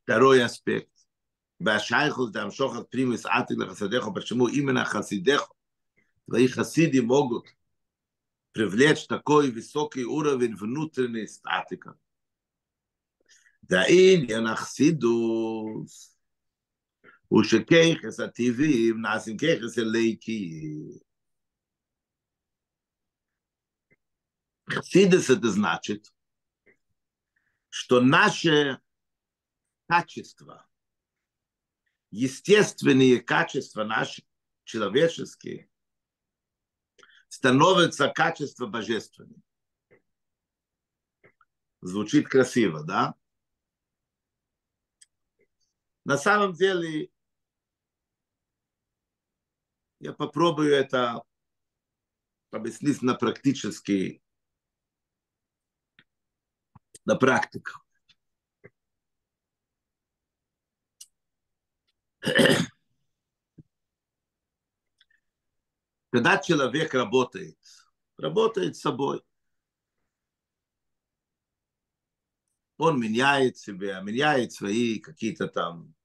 Второй 0.03 0.43
аспект. 0.43 0.89
Башайхус 1.59 2.31
дам 2.31 2.51
шохат 2.51 2.89
примис 2.89 3.25
атик 3.25 3.57
лахасадеху, 3.59 4.13
почему 4.13 4.47
именно 4.47 4.83
хасидеху, 4.83 5.55
твои 6.25 6.47
хасиди 6.47 6.99
могут 6.99 7.45
привлечь 8.51 9.07
такой 9.07 9.49
высокий 9.49 10.03
уровень 10.03 10.55
внутренней 10.55 11.27
статики. 11.27 11.91
Да 13.61 13.85
и 13.85 14.17
не 14.17 14.39
нахсидус. 14.41 16.12
ושככס 17.32 18.20
הטבעים 18.20 19.00
נעשים 19.00 19.36
ככס 19.36 19.78
אליקי. 19.78 20.98
Хасидес 24.68 25.30
это 25.30 25.50
значит, 25.50 26.12
что 27.70 28.02
наше 28.02 28.78
качество, 29.88 30.68
естественные 32.10 33.22
качества 33.22 33.84
наши, 33.84 34.26
человеческие, 34.64 35.70
становятся 37.28 38.08
качество 38.08 38.66
божественным. 38.66 39.42
Звучит 41.80 42.28
красиво, 42.28 42.84
да? 42.84 43.14
На 46.04 46.18
самом 46.18 46.52
деле 46.52 47.10
я 50.03 50.11
попробую 50.11 50.75
это 50.75 51.23
объяснить 52.51 53.01
на 53.01 53.15
практически, 53.15 54.21
на 57.05 57.15
практиках. 57.15 57.85
Когда 66.11 66.37
человек 66.37 66.93
работает, 66.93 67.57
работает 68.17 68.75
с 68.75 68.81
собой, 68.81 69.23
он 72.77 72.99
меняет 72.99 73.57
себя, 73.57 74.01
меняет 74.01 74.51
свои 74.51 74.99
какие-то 74.99 75.47
там 75.47 75.95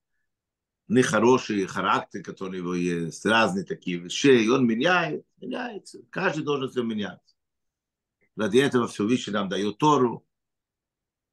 нехороший 0.89 1.67
характер, 1.67 2.23
который 2.23 2.61
у 2.61 2.63
него 2.63 2.75
есть, 2.75 3.25
разные 3.25 3.65
такие 3.65 3.99
вещи, 3.99 4.27
и 4.27 4.49
он 4.49 4.67
меняет, 4.67 5.25
меняется. 5.37 6.01
Каждый 6.11 6.45
должен 6.45 6.71
все 6.71 6.83
менять. 6.83 7.21
Ради 8.37 8.59
этого 8.59 8.89
все 8.89 9.05
выше 9.05 9.31
нам 9.31 9.49
дает 9.49 9.79
Тору. 9.79 10.25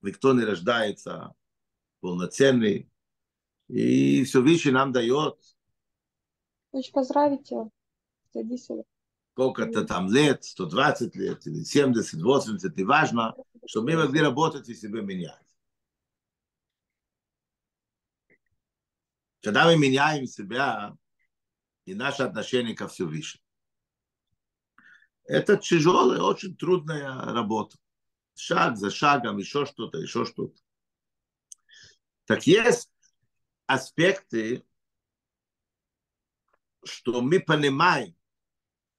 Никто 0.02 0.34
не 0.34 0.44
рождается 0.44 1.34
полноценный. 2.02 2.90
И 3.68 4.24
все 4.26 4.42
выше 4.42 4.72
нам 4.72 4.92
дает. 4.92 5.38
Хочешь 6.72 6.92
поздравить 6.92 7.50
его? 7.50 7.72
Сколько-то 9.34 9.86
там 9.86 10.12
лет, 10.12 10.44
120 10.44 11.16
лет, 11.16 11.48
или 11.48 11.64
70, 11.64 12.22
80, 12.22 12.78
неважно, 12.78 13.36
чтобы 13.66 13.92
мы 13.92 14.04
могли 14.04 14.22
работать 14.22 14.68
и 14.70 14.74
себя 14.74 15.02
менять. 15.02 15.45
Когда 19.46 19.66
мы 19.66 19.78
меняем 19.78 20.26
себя 20.26 20.98
и 21.86 21.94
наше 21.94 22.24
отношение 22.24 22.76
ко 22.76 22.88
Всевышнему. 22.88 23.46
Это 25.26 25.56
тяжелая, 25.56 26.20
очень 26.20 26.58
трудная 26.58 27.14
работа. 27.26 27.78
Шаг 28.34 28.76
за 28.76 28.90
шагом, 28.90 29.38
еще 29.38 29.68
что-то, 29.68 30.00
еще 30.00 30.26
что-то. 30.26 30.60
Так 32.26 32.48
есть 32.48 32.92
аспекты, 33.68 34.66
что 36.84 37.22
мы 37.22 37.40
понимаем, 37.40 38.18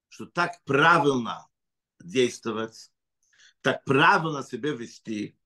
что 0.06 0.26
так 0.26 0.62
правильно 0.62 1.48
действовать, 1.98 2.92
так 3.62 3.82
правильно 3.82 4.44
себя 4.44 4.70
вести, 4.74 5.36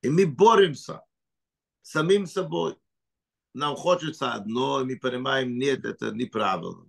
и 0.00 0.08
мы 0.08 0.24
боремся 0.24 1.02
самим 1.82 2.26
собой 2.26 2.78
нам 3.56 3.74
хочется 3.74 4.34
одно, 4.34 4.82
и 4.82 4.84
мы 4.84 4.96
понимаем, 4.98 5.58
нет, 5.58 5.84
это 5.84 6.10
неправильно. 6.12 6.86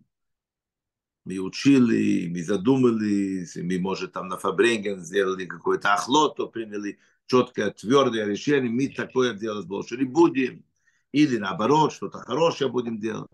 мы 1.24 1.40
учили, 1.40 2.28
мы 2.30 2.44
задумались, 2.44 3.56
мы, 3.56 3.80
может, 3.80 4.14
там 4.14 4.28
на 4.28 4.38
Фабренген 4.38 5.00
сделали 5.00 5.46
какое-то 5.46 5.94
охлото, 5.94 6.48
приняли 6.48 7.00
четкое, 7.26 7.72
твердое 7.72 8.26
решение, 8.26 8.70
мы 8.70 8.88
такое 8.90 9.34
делать 9.34 9.66
больше 9.66 9.98
не 9.98 10.06
будем. 10.06 10.66
Или 11.12 11.38
наоборот, 11.38 11.94
что-то 11.94 12.20
хорошее 12.20 12.70
будем 12.70 13.00
делать. 13.00 13.32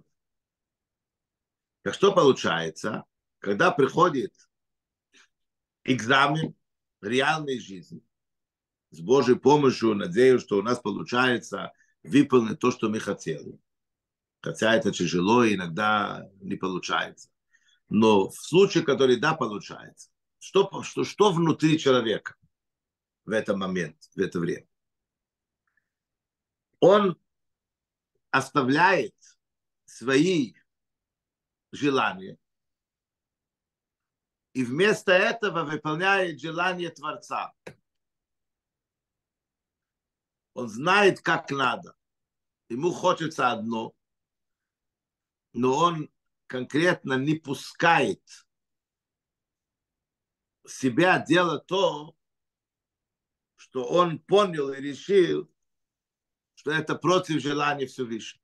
Так 1.82 1.96
что 1.96 2.14
получается, 2.14 3.04
когда 3.40 3.72
приходит 3.72 4.34
экзамен 5.84 6.56
реальной 7.02 7.60
жизни, 7.60 8.02
с 8.92 9.02
Божьей 9.02 9.36
помощью, 9.36 9.96
надеюсь, 9.96 10.44
что 10.44 10.60
у 10.60 10.62
нас 10.62 10.80
получается 10.80 11.74
выполнить 12.04 12.60
то, 12.60 12.72
что 12.72 12.90
мы 12.90 13.00
хотели. 13.00 13.60
Хотя 14.42 14.76
это 14.76 14.92
тяжело, 14.92 15.48
иногда 15.48 16.30
не 16.42 16.56
получается. 16.56 17.30
Но 17.90 18.30
в 18.30 18.36
случае, 18.36 18.84
который 18.84 19.18
да, 19.18 19.34
получается, 19.34 20.10
что, 20.40 20.82
что, 20.84 21.04
что 21.04 21.32
внутри 21.32 21.80
человека 21.80 22.36
в 23.26 23.32
этот 23.32 23.56
момент, 23.56 23.98
в 24.16 24.20
это 24.20 24.40
время? 24.40 24.68
Он 26.80 27.18
оставляет 28.32 29.16
свои 29.86 30.56
желания 31.72 32.38
и 34.54 34.64
вместо 34.64 35.12
этого 35.12 35.64
выполняет 35.64 36.40
желание 36.40 36.90
Творца. 36.90 37.54
Он 40.54 40.70
знает, 40.70 41.22
как 41.22 41.50
надо. 41.52 41.96
Ему 42.70 42.92
хочется 42.92 43.52
одно, 43.52 43.96
но 45.54 45.76
он 45.78 46.10
конкретно 46.48 47.14
не 47.14 47.36
пускает 47.36 48.22
себя 50.66 51.20
делать 51.20 51.66
то, 51.66 52.16
что 53.56 53.86
он 53.86 54.20
понял 54.20 54.72
и 54.72 54.82
решил, 54.82 55.52
что 56.56 56.72
это 56.72 56.96
против 56.96 57.42
желания 57.42 57.88
Всевышнего. 57.88 58.44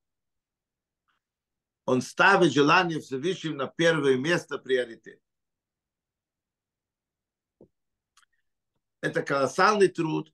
Он 1.85 2.01
ставит 2.01 2.51
желание 2.51 2.99
Всевышнего 2.99 3.55
на 3.55 3.67
первое 3.67 4.17
место 4.17 4.57
приоритет. 4.57 5.21
Это 9.01 9.23
колоссальный 9.23 9.87
труд, 9.87 10.33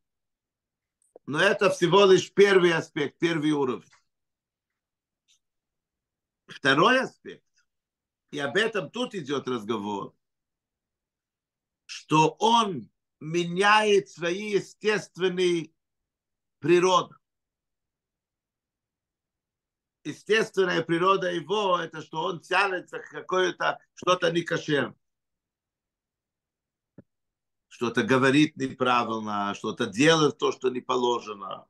но 1.26 1.40
это 1.40 1.70
всего 1.70 2.06
лишь 2.06 2.32
первый 2.32 2.74
аспект, 2.74 3.18
первый 3.18 3.52
уровень. 3.52 3.90
Второй 6.48 7.02
аспект, 7.02 7.44
и 8.32 8.40
об 8.40 8.56
этом 8.56 8.92
тут 8.92 9.16
идет 9.16 9.48
разговор, 9.48 10.16
что 11.86 12.36
он 12.40 12.90
меняет 13.20 14.10
свои 14.10 14.52
естественные 14.52 15.72
природы. 16.60 17.16
Естественная 20.04 20.84
природа 20.84 21.32
его, 21.32 21.80
это 21.80 22.04
что 22.04 22.24
он 22.24 22.40
тянется 22.42 23.00
к 23.00 23.10
какое-то 23.10 23.80
что-то 23.96 24.32
некошерное 24.32 24.96
что-то 27.76 28.04
говорит 28.04 28.56
неправильно, 28.56 29.54
что-то 29.54 29.86
делает 29.86 30.38
то, 30.38 30.54
что 30.54 30.70
не 30.70 30.80
положено, 30.80 31.68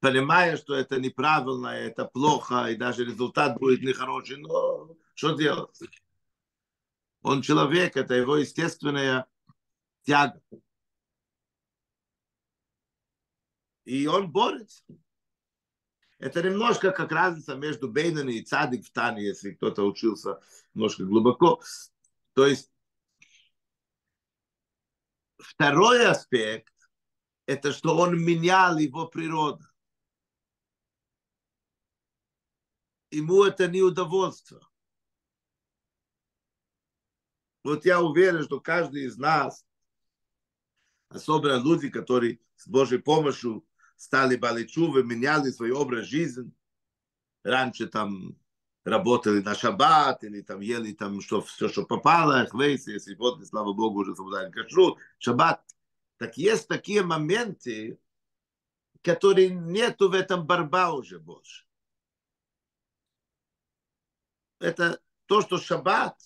понимая, 0.00 0.58
что 0.58 0.74
это 0.74 1.00
неправильно, 1.00 1.68
это 1.68 2.04
плохо, 2.04 2.66
и 2.66 2.76
даже 2.76 3.06
результат 3.06 3.58
будет 3.58 3.80
нехороший, 3.80 4.36
но 4.36 4.94
что 5.14 5.32
делать? 5.32 5.80
Он 7.22 7.40
человек, 7.40 7.96
это 7.96 8.12
его 8.12 8.36
естественная 8.36 9.26
тяга. 10.02 10.42
И 13.86 14.06
он 14.06 14.30
борется. 14.30 14.84
Это 16.18 16.42
немножко 16.42 16.90
как 16.90 17.10
разница 17.12 17.54
между 17.54 17.88
Бейнен 17.88 18.28
и 18.28 18.42
Цадик 18.42 18.84
в 18.84 18.92
Тане, 18.92 19.24
если 19.24 19.52
кто-то 19.52 19.84
учился 19.84 20.38
немножко 20.74 21.04
глубоко. 21.04 21.62
То 22.34 22.46
есть 22.46 22.73
Второй 25.44 26.06
аспект– 26.06 26.72
это 27.46 27.72
что 27.72 27.96
он 27.96 28.18
менял 28.18 28.78
его 28.78 29.06
природу. 29.06 29.64
Ему 33.10 33.44
это 33.44 33.68
не 33.68 33.82
удовольствие. 33.82 34.60
Вот 37.62 37.84
я 37.84 38.00
уверен, 38.00 38.42
что 38.42 38.58
каждый 38.58 39.04
из 39.04 39.16
нас, 39.16 39.66
особенно 41.08 41.62
люди, 41.62 41.90
которые 41.90 42.40
с 42.56 42.66
Божьей 42.66 42.98
помощью 42.98 43.66
стали 43.96 44.36
баличувы, 44.36 45.04
меняли 45.04 45.50
свой 45.50 45.70
образ 45.70 46.06
жизни, 46.06 46.50
раньше 47.42 47.86
там 47.86 48.38
работали 48.84 49.40
на 49.40 49.54
шаббат, 49.54 50.22
или 50.24 50.42
там 50.42 50.60
ели 50.60 50.92
там 50.92 51.20
что, 51.20 51.40
все, 51.40 51.68
что 51.68 51.84
попало, 51.84 52.46
хвейс, 52.46 52.86
если 52.86 53.14
вот, 53.14 53.44
слава 53.46 53.72
Богу, 53.72 54.00
уже 54.00 54.14
соблюдали 54.14 54.50
кашрут, 54.50 54.98
шаббат. 55.18 55.64
Так 56.18 56.36
есть 56.36 56.68
такие 56.68 57.02
моменты, 57.02 57.98
которые 59.02 59.50
нету 59.50 60.08
в 60.08 60.14
этом 60.14 60.46
борьба 60.46 60.92
уже 60.92 61.18
больше. 61.18 61.64
Это 64.60 65.00
то, 65.26 65.40
что 65.40 65.58
шаббат, 65.58 66.16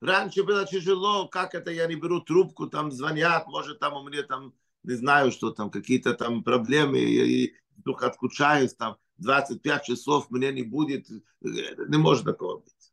раньше 0.00 0.42
было 0.42 0.66
тяжело, 0.66 1.28
как 1.28 1.54
это 1.54 1.70
я 1.70 1.86
не 1.86 1.96
беру 1.96 2.20
трубку, 2.20 2.66
там 2.66 2.90
звонят, 2.90 3.46
может 3.46 3.78
там 3.78 3.94
у 3.94 4.08
меня 4.08 4.22
там, 4.24 4.54
не 4.82 4.94
знаю, 4.94 5.30
что 5.30 5.50
там, 5.50 5.70
какие-то 5.70 6.14
там 6.14 6.42
проблемы, 6.44 6.98
и 6.98 7.54
вдруг 7.76 8.02
отключаюсь 8.02 8.74
там, 8.74 8.98
25 9.22 9.84
часов 9.84 10.30
мне 10.30 10.52
не 10.52 10.62
будет, 10.62 11.08
не 11.40 11.96
может 11.96 12.24
такого 12.24 12.58
быть. 12.58 12.92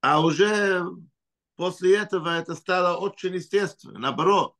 А 0.00 0.20
уже 0.20 0.84
после 1.56 1.96
этого 1.96 2.28
это 2.28 2.54
стало 2.54 2.98
очень 2.98 3.34
естественно. 3.34 3.98
Наоборот, 3.98 4.56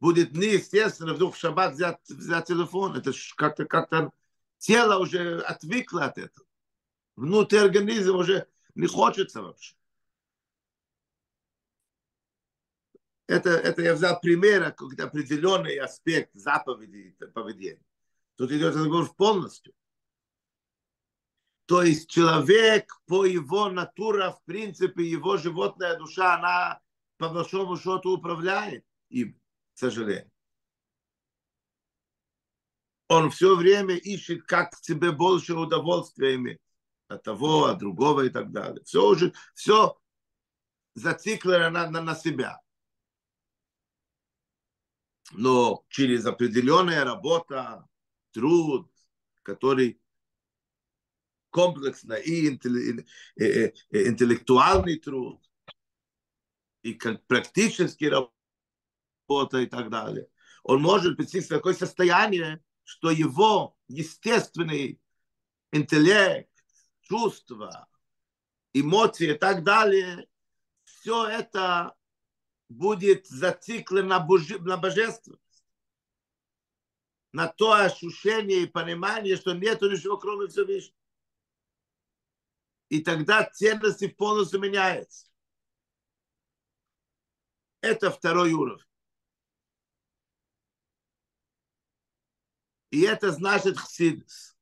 будет 0.00 0.32
неестественно 0.32 1.14
вдруг 1.14 1.34
в 1.34 1.38
шаббат 1.38 1.74
взять, 1.74 2.00
взять 2.08 2.46
телефон. 2.46 2.96
Это 2.96 3.12
как-то 3.36 3.64
как 3.64 4.12
тело 4.58 4.98
уже 4.98 5.40
отвыкло 5.40 6.04
от 6.04 6.18
этого. 6.18 6.46
Внутри 7.14 7.58
организма 7.58 8.18
уже 8.18 8.48
не 8.74 8.86
хочется 8.86 9.42
вообще. 9.42 9.75
Это, 13.26 13.50
это 13.50 13.82
я 13.82 13.94
взял 13.94 14.20
пример, 14.20 14.72
как 14.72 15.00
определенный 15.00 15.76
аспект 15.78 16.30
заповеди 16.34 17.16
поведения. 17.34 17.82
Тут 18.36 18.52
идет 18.52 18.74
разговор 18.74 19.12
полностью. 19.14 19.72
То 21.66 21.82
есть 21.82 22.08
человек 22.08 22.92
по 23.06 23.24
его 23.24 23.68
натуре, 23.68 24.30
в 24.30 24.40
принципе, 24.44 25.04
его 25.04 25.36
животная 25.36 25.96
душа, 25.96 26.36
она 26.36 26.80
по 27.16 27.28
большому 27.28 27.76
счету 27.76 28.12
управляет 28.12 28.84
им, 29.08 29.34
к 29.74 29.78
сожалению. 29.78 30.30
Он 33.08 33.30
все 33.30 33.56
время 33.56 33.96
ищет, 33.96 34.44
как 34.44 34.76
себе 34.76 35.10
больше 35.10 35.54
удовольствия 35.54 36.36
иметь 36.36 36.60
от 37.08 37.24
того, 37.24 37.64
от 37.64 37.78
другого 37.78 38.22
и 38.22 38.28
так 38.28 38.52
далее. 38.52 38.84
Все 38.84 39.04
уже, 39.04 39.32
все 39.54 39.98
зациклено 40.94 41.70
на, 41.70 41.90
на, 41.90 42.00
на 42.00 42.14
себя 42.14 42.60
но 45.32 45.84
через 45.88 46.26
определенная 46.26 47.04
работа, 47.04 47.86
труд, 48.32 48.90
который 49.42 50.00
комплексно 51.50 52.14
и 52.14 52.48
интеллектуальный 52.48 54.98
труд, 54.98 55.40
и 56.82 56.94
практически 57.26 58.04
работа 58.04 59.58
и 59.58 59.66
так 59.66 59.90
далее. 59.90 60.28
Он 60.62 60.80
может 60.82 61.16
прийти 61.16 61.40
в 61.40 61.48
такое 61.48 61.74
состояние, 61.74 62.62
что 62.84 63.10
его 63.10 63.76
естественный 63.88 65.00
интеллект, 65.72 66.48
чувства, 67.02 67.88
эмоции 68.72 69.34
и 69.34 69.38
так 69.38 69.64
далее, 69.64 70.28
все 70.84 71.26
это 71.26 71.96
будет 72.68 73.26
зациклен 73.26 74.08
на, 74.08 74.20
боже, 74.20 74.58
на 74.60 74.76
божественность, 74.76 75.64
на 77.32 77.48
то 77.48 77.72
ощущение 77.72 78.62
и 78.62 78.66
понимание, 78.66 79.36
что 79.36 79.54
нет 79.54 79.82
ничего, 79.82 80.16
кроме 80.18 80.48
Всевышнего. 80.48 80.96
И 82.88 83.02
тогда 83.02 83.44
ценности 83.44 84.08
полностью 84.08 84.60
меняются. 84.60 85.26
Это 87.80 88.10
второй 88.10 88.52
уровень. 88.52 88.84
И 92.90 93.02
это 93.02 93.32
значит 93.32 93.76
хсидус. 93.76 94.55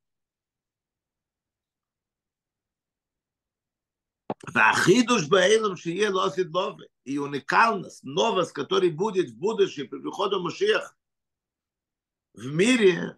Вахидуш 4.53 5.29
Баэлом 5.29 5.77
Шие 5.77 6.11
Лосит 6.11 6.51
Лове. 6.51 6.89
И 7.05 7.19
уникальность, 7.19 8.03
новость, 8.03 8.53
который 8.53 8.91
будет 8.91 9.31
в 9.31 9.37
будущем 9.37 9.89
при 9.89 10.01
приходу 10.01 10.43
Машиях 10.43 10.97
в 12.33 12.47
мире, 12.47 13.17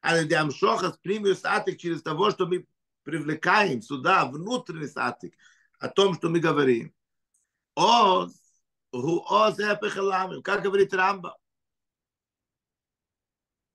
а 0.00 0.24
Дамшоха 0.24 0.92
с 0.92 0.98
премию 0.98 1.36
Сатик 1.36 1.78
через 1.78 2.02
того, 2.02 2.30
что 2.30 2.46
мы 2.46 2.66
привлекаем 3.02 3.82
сюда 3.82 4.26
внутренний 4.26 4.86
Сатик, 4.86 5.34
о 5.78 5.88
том, 5.88 6.14
что 6.14 6.28
мы 6.28 6.40
говорим. 6.40 6.94
Оз, 7.74 8.32
гу 8.92 9.24
оз 9.28 9.58
эпехаламим, 9.58 10.42
как 10.42 10.62
говорит 10.62 10.92
Рамба. 10.92 11.38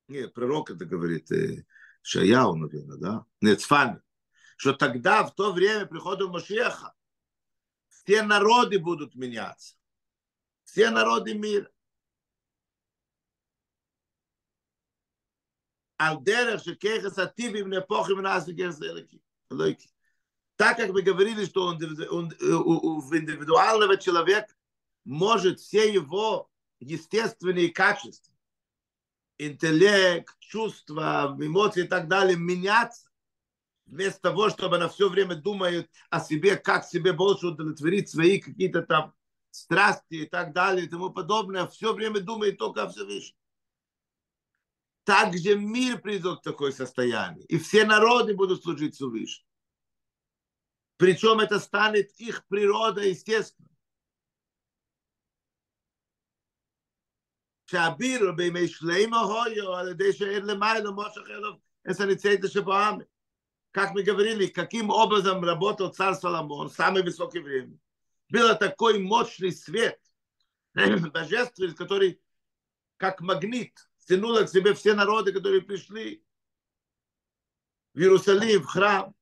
Нет, 0.08 0.34
пророк 0.34 0.72
это 0.72 0.86
говорит, 0.86 1.32
э, 1.32 1.66
Шаяу, 2.02 2.56
наверное, 2.56 2.98
да? 2.98 3.26
Нет, 3.40 3.62
Сфани 3.62 4.03
что 4.64 4.72
тогда, 4.72 5.26
в 5.26 5.36
то 5.36 5.52
время 5.52 5.86
прихода 5.86 6.30
Машеха, 6.30 6.94
все 7.90 8.24
народы 8.24 8.80
будут 8.80 9.14
меняться. 9.14 9.76
Все 10.64 10.90
народы 10.90 11.34
мира. 11.34 11.70
Так 20.56 20.78
как 20.78 20.92
мы 20.92 21.02
говорили, 21.02 21.44
что 21.44 21.66
он, 21.66 21.84
он, 22.10 22.34
он, 22.40 23.00
в 23.02 23.18
индивидуального 23.18 23.98
человека 23.98 24.56
может 25.04 25.60
все 25.60 25.92
его 25.92 26.50
естественные 26.80 27.68
качества, 27.68 28.34
интеллект, 29.38 30.34
чувства, 30.40 31.36
эмоции 31.38 31.84
и 31.84 31.88
так 31.88 32.08
далее 32.08 32.38
меняться, 32.38 33.10
вместо 33.87 34.21
того, 34.21 34.51
чтобы 34.51 34.77
она 34.77 34.89
все 34.89 35.09
время 35.09 35.35
думает 35.35 35.91
о 36.11 36.21
себе, 36.21 36.57
как 36.57 36.85
себе 36.85 37.13
больше 37.13 37.49
удовлетворить 37.49 38.11
свои 38.11 38.39
какие-то 38.39 38.83
там 38.83 39.15
страсти 39.51 40.15
и 40.15 40.27
так 40.27 40.53
далее 40.53 40.87
и 40.87 40.89
тому 40.89 41.11
подобное, 41.11 41.67
все 41.67 41.93
время 41.93 42.21
думает 42.21 42.59
только 42.59 42.83
о 42.83 42.89
Всевышнем. 42.89 43.37
Также 45.05 45.57
мир 45.57 46.01
придет 46.03 46.41
в 46.41 46.43
такое 46.43 46.71
состояние, 46.71 47.45
и 47.47 47.59
все 47.59 47.85
народы 47.85 48.35
будут 48.35 48.63
служить 48.63 48.95
Всевышнему. 48.95 49.49
Причем 50.99 51.41
это 51.41 51.59
станет 51.61 52.11
их 52.19 52.47
природа, 52.47 53.03
естественно. 53.03 53.69
שהבירו 57.71 58.37
בימי 58.37 58.69
שלמה 58.69 59.21
הויו 59.21 59.75
על 59.75 59.89
ידי 59.89 60.13
שאין 60.13 60.47
למעלה 60.47 60.91
מושך 60.91 61.31
אלו 61.31 61.59
את 61.91 62.01
הניצייתא 62.01 62.49
שבעמי. 62.49 63.05
как 63.74 63.96
мы 63.96 64.04
говорили, 64.04 64.46
каким 64.46 64.92
образом 64.92 65.44
работал 65.44 65.92
царь 65.92 66.14
Соломон, 66.14 66.70
самый 66.70 67.02
высокий 67.02 67.40
время. 67.40 67.76
Был 68.30 68.56
такой 68.56 69.00
мощный 69.00 69.52
свет, 69.52 70.00
божественный, 70.76 71.74
который 71.74 72.22
как 72.98 73.20
магнит 73.20 73.74
тянуло 74.08 74.44
к 74.44 74.50
себе 74.50 74.76
все 74.76 74.94
народы, 74.94 75.34
которые 75.34 75.62
пришли 75.62 76.24
в 77.96 78.00
Иерусалим, 78.00 78.62
в 78.62 78.68
храм, 78.68 79.16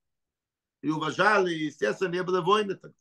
и 0.81 0.89
уважали, 0.89 1.53
и, 1.53 1.65
естественно, 1.65 2.09
не 2.09 2.23
было 2.23 2.41
войны 2.41 2.75
тогда. 2.75 2.97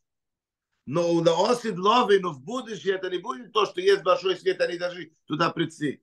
Но 0.85 1.11
у 1.11 1.21
Лаосид 1.21 1.77
Ловы, 1.77 2.21
но 2.21 2.31
в 2.31 2.41
будущем 2.41 2.95
это 2.95 3.09
не 3.09 3.17
будет 3.17 3.51
то, 3.51 3.65
что 3.65 3.81
есть 3.81 4.03
большой 4.03 4.37
свет, 4.37 4.61
они 4.61 4.77
даже 4.77 5.11
туда 5.25 5.49
прийти. 5.49 6.01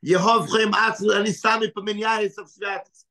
Его 0.00 0.40
в 0.40 0.54
они 0.54 1.32
сами 1.32 1.66
поменяются 1.66 2.44
в 2.44 2.48
святость. 2.48 3.09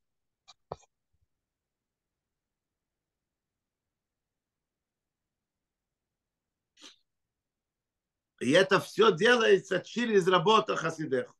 И 8.40 8.50
это 8.52 8.80
все 8.80 9.12
делается 9.12 9.80
через 9.80 10.26
работу 10.26 10.74
Хасидех. 10.74 11.34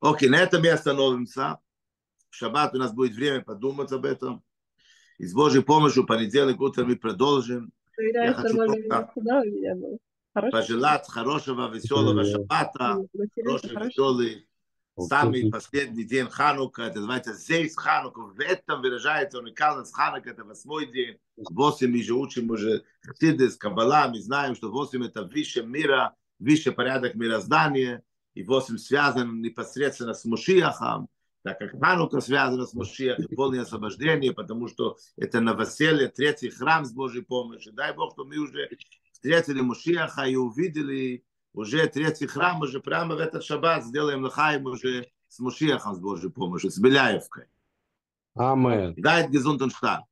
Окей, 0.00 0.28
на 0.28 0.40
этом 0.40 0.62
мы 0.62 0.70
остановимся. 0.70 1.58
В 2.30 2.34
шаббат 2.34 2.74
у 2.74 2.78
нас 2.78 2.92
будет 2.92 3.14
время 3.14 3.42
подумать 3.42 3.92
об 3.92 4.06
этом. 4.06 4.42
И 5.18 5.26
с 5.26 5.34
Божьей 5.34 5.62
помощью 5.62 6.06
понедельник 6.06 6.60
утром 6.60 6.88
мы 6.88 6.96
продолжим. 6.96 7.70
Я 7.98 8.32
хочу 8.32 8.56
пожелать 10.32 11.06
хорошего, 11.08 11.70
веселого 11.72 12.24
шаббата, 12.24 12.96
хороший, 13.36 13.86
веселый 13.86 14.48
Самый 14.98 15.50
последний 15.50 16.04
день 16.04 16.28
Ханука, 16.28 16.82
это 16.82 16.96
называется 16.96 17.32
Зейс 17.32 17.74
Ханука. 17.76 18.20
В 18.20 18.38
этом 18.40 18.82
выражается 18.82 19.38
уникальность 19.38 19.94
Ханука, 19.94 20.30
это 20.30 20.44
восьмой 20.44 20.86
день. 20.86 21.16
Восемь 21.36 21.90
мы 21.90 22.02
же 22.02 22.14
учим 22.14 22.50
уже 22.50 22.84
Хасидес, 23.02 23.56
Каббала, 23.56 24.08
мы 24.08 24.20
знаем, 24.20 24.54
что 24.54 24.70
восемь 24.70 25.04
это 25.04 25.24
выше 25.24 25.62
мира, 25.62 26.14
выше 26.38 26.72
порядок 26.72 27.14
мироздания, 27.14 28.02
и 28.34 28.42
восемь 28.42 28.76
связан 28.76 29.40
непосредственно 29.40 30.12
с 30.12 30.26
Мушиахом, 30.26 31.08
так 31.42 31.58
как 31.58 31.80
Ханука 31.80 32.20
связана 32.20 32.66
с 32.66 32.74
Мушиахом, 32.74 33.26
полное 33.34 33.62
освобождение, 33.62 34.34
потому 34.34 34.68
что 34.68 34.98
это 35.16 35.40
новоселье, 35.40 36.08
третий 36.08 36.50
храм 36.50 36.84
с 36.84 36.92
Божьей 36.92 37.22
помощью. 37.22 37.72
Дай 37.72 37.94
Бог, 37.94 38.12
что 38.12 38.24
мы 38.24 38.36
уже 38.36 38.68
встретили 39.12 39.62
Мушиаха 39.62 40.24
и 40.24 40.36
увидели 40.36 41.24
уже 41.52 41.86
третий 41.86 42.26
храм, 42.26 42.60
уже 42.60 42.80
прямо 42.80 43.14
в 43.14 43.18
этот 43.18 43.44
шаббат 43.44 43.84
сделаем 43.84 44.22
лахаем 44.22 44.64
уже 44.66 45.08
с 45.28 45.38
Мушиахом, 45.38 45.94
с 45.94 45.98
Божьей 45.98 46.30
помощью, 46.30 46.70
с 46.70 46.78
Беляевкой. 46.78 47.46
Амен. 48.34 48.94
Дает 48.96 49.30
Гезунтон 49.30 49.70
Штар. 49.70 50.04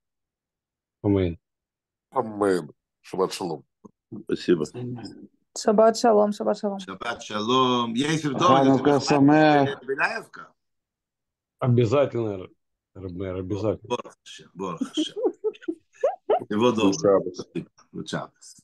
Амен. 1.03 1.39
Амен. 2.11 2.73
Шаббат 3.01 3.33
шалом. 3.33 3.65
Спасибо. 4.25 4.65
Шаббат 5.59 5.99
шалом, 5.99 6.33
шаббат 6.33 6.59
шалом. 6.59 6.79
Шаббат 6.81 7.23
шалом. 7.23 7.95
Есть 7.95 8.25
в 8.25 8.35
доме. 8.37 8.79
Беляевка? 9.83 10.53
Обязательно, 11.59 12.49
Рабмер, 12.95 13.37
обязательно. 13.37 13.89
Борох 13.89 14.17
Хашем, 14.25 14.51
Борох 14.55 14.81
Хашем. 14.81 15.15
Всего 16.47 16.73
доброго. 16.73 17.31
Шаббас. 18.07 18.57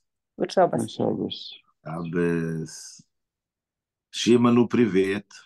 Abes, 1.86 3.02
de 4.10 4.50
no 4.52 4.68
Privete, 4.68 5.36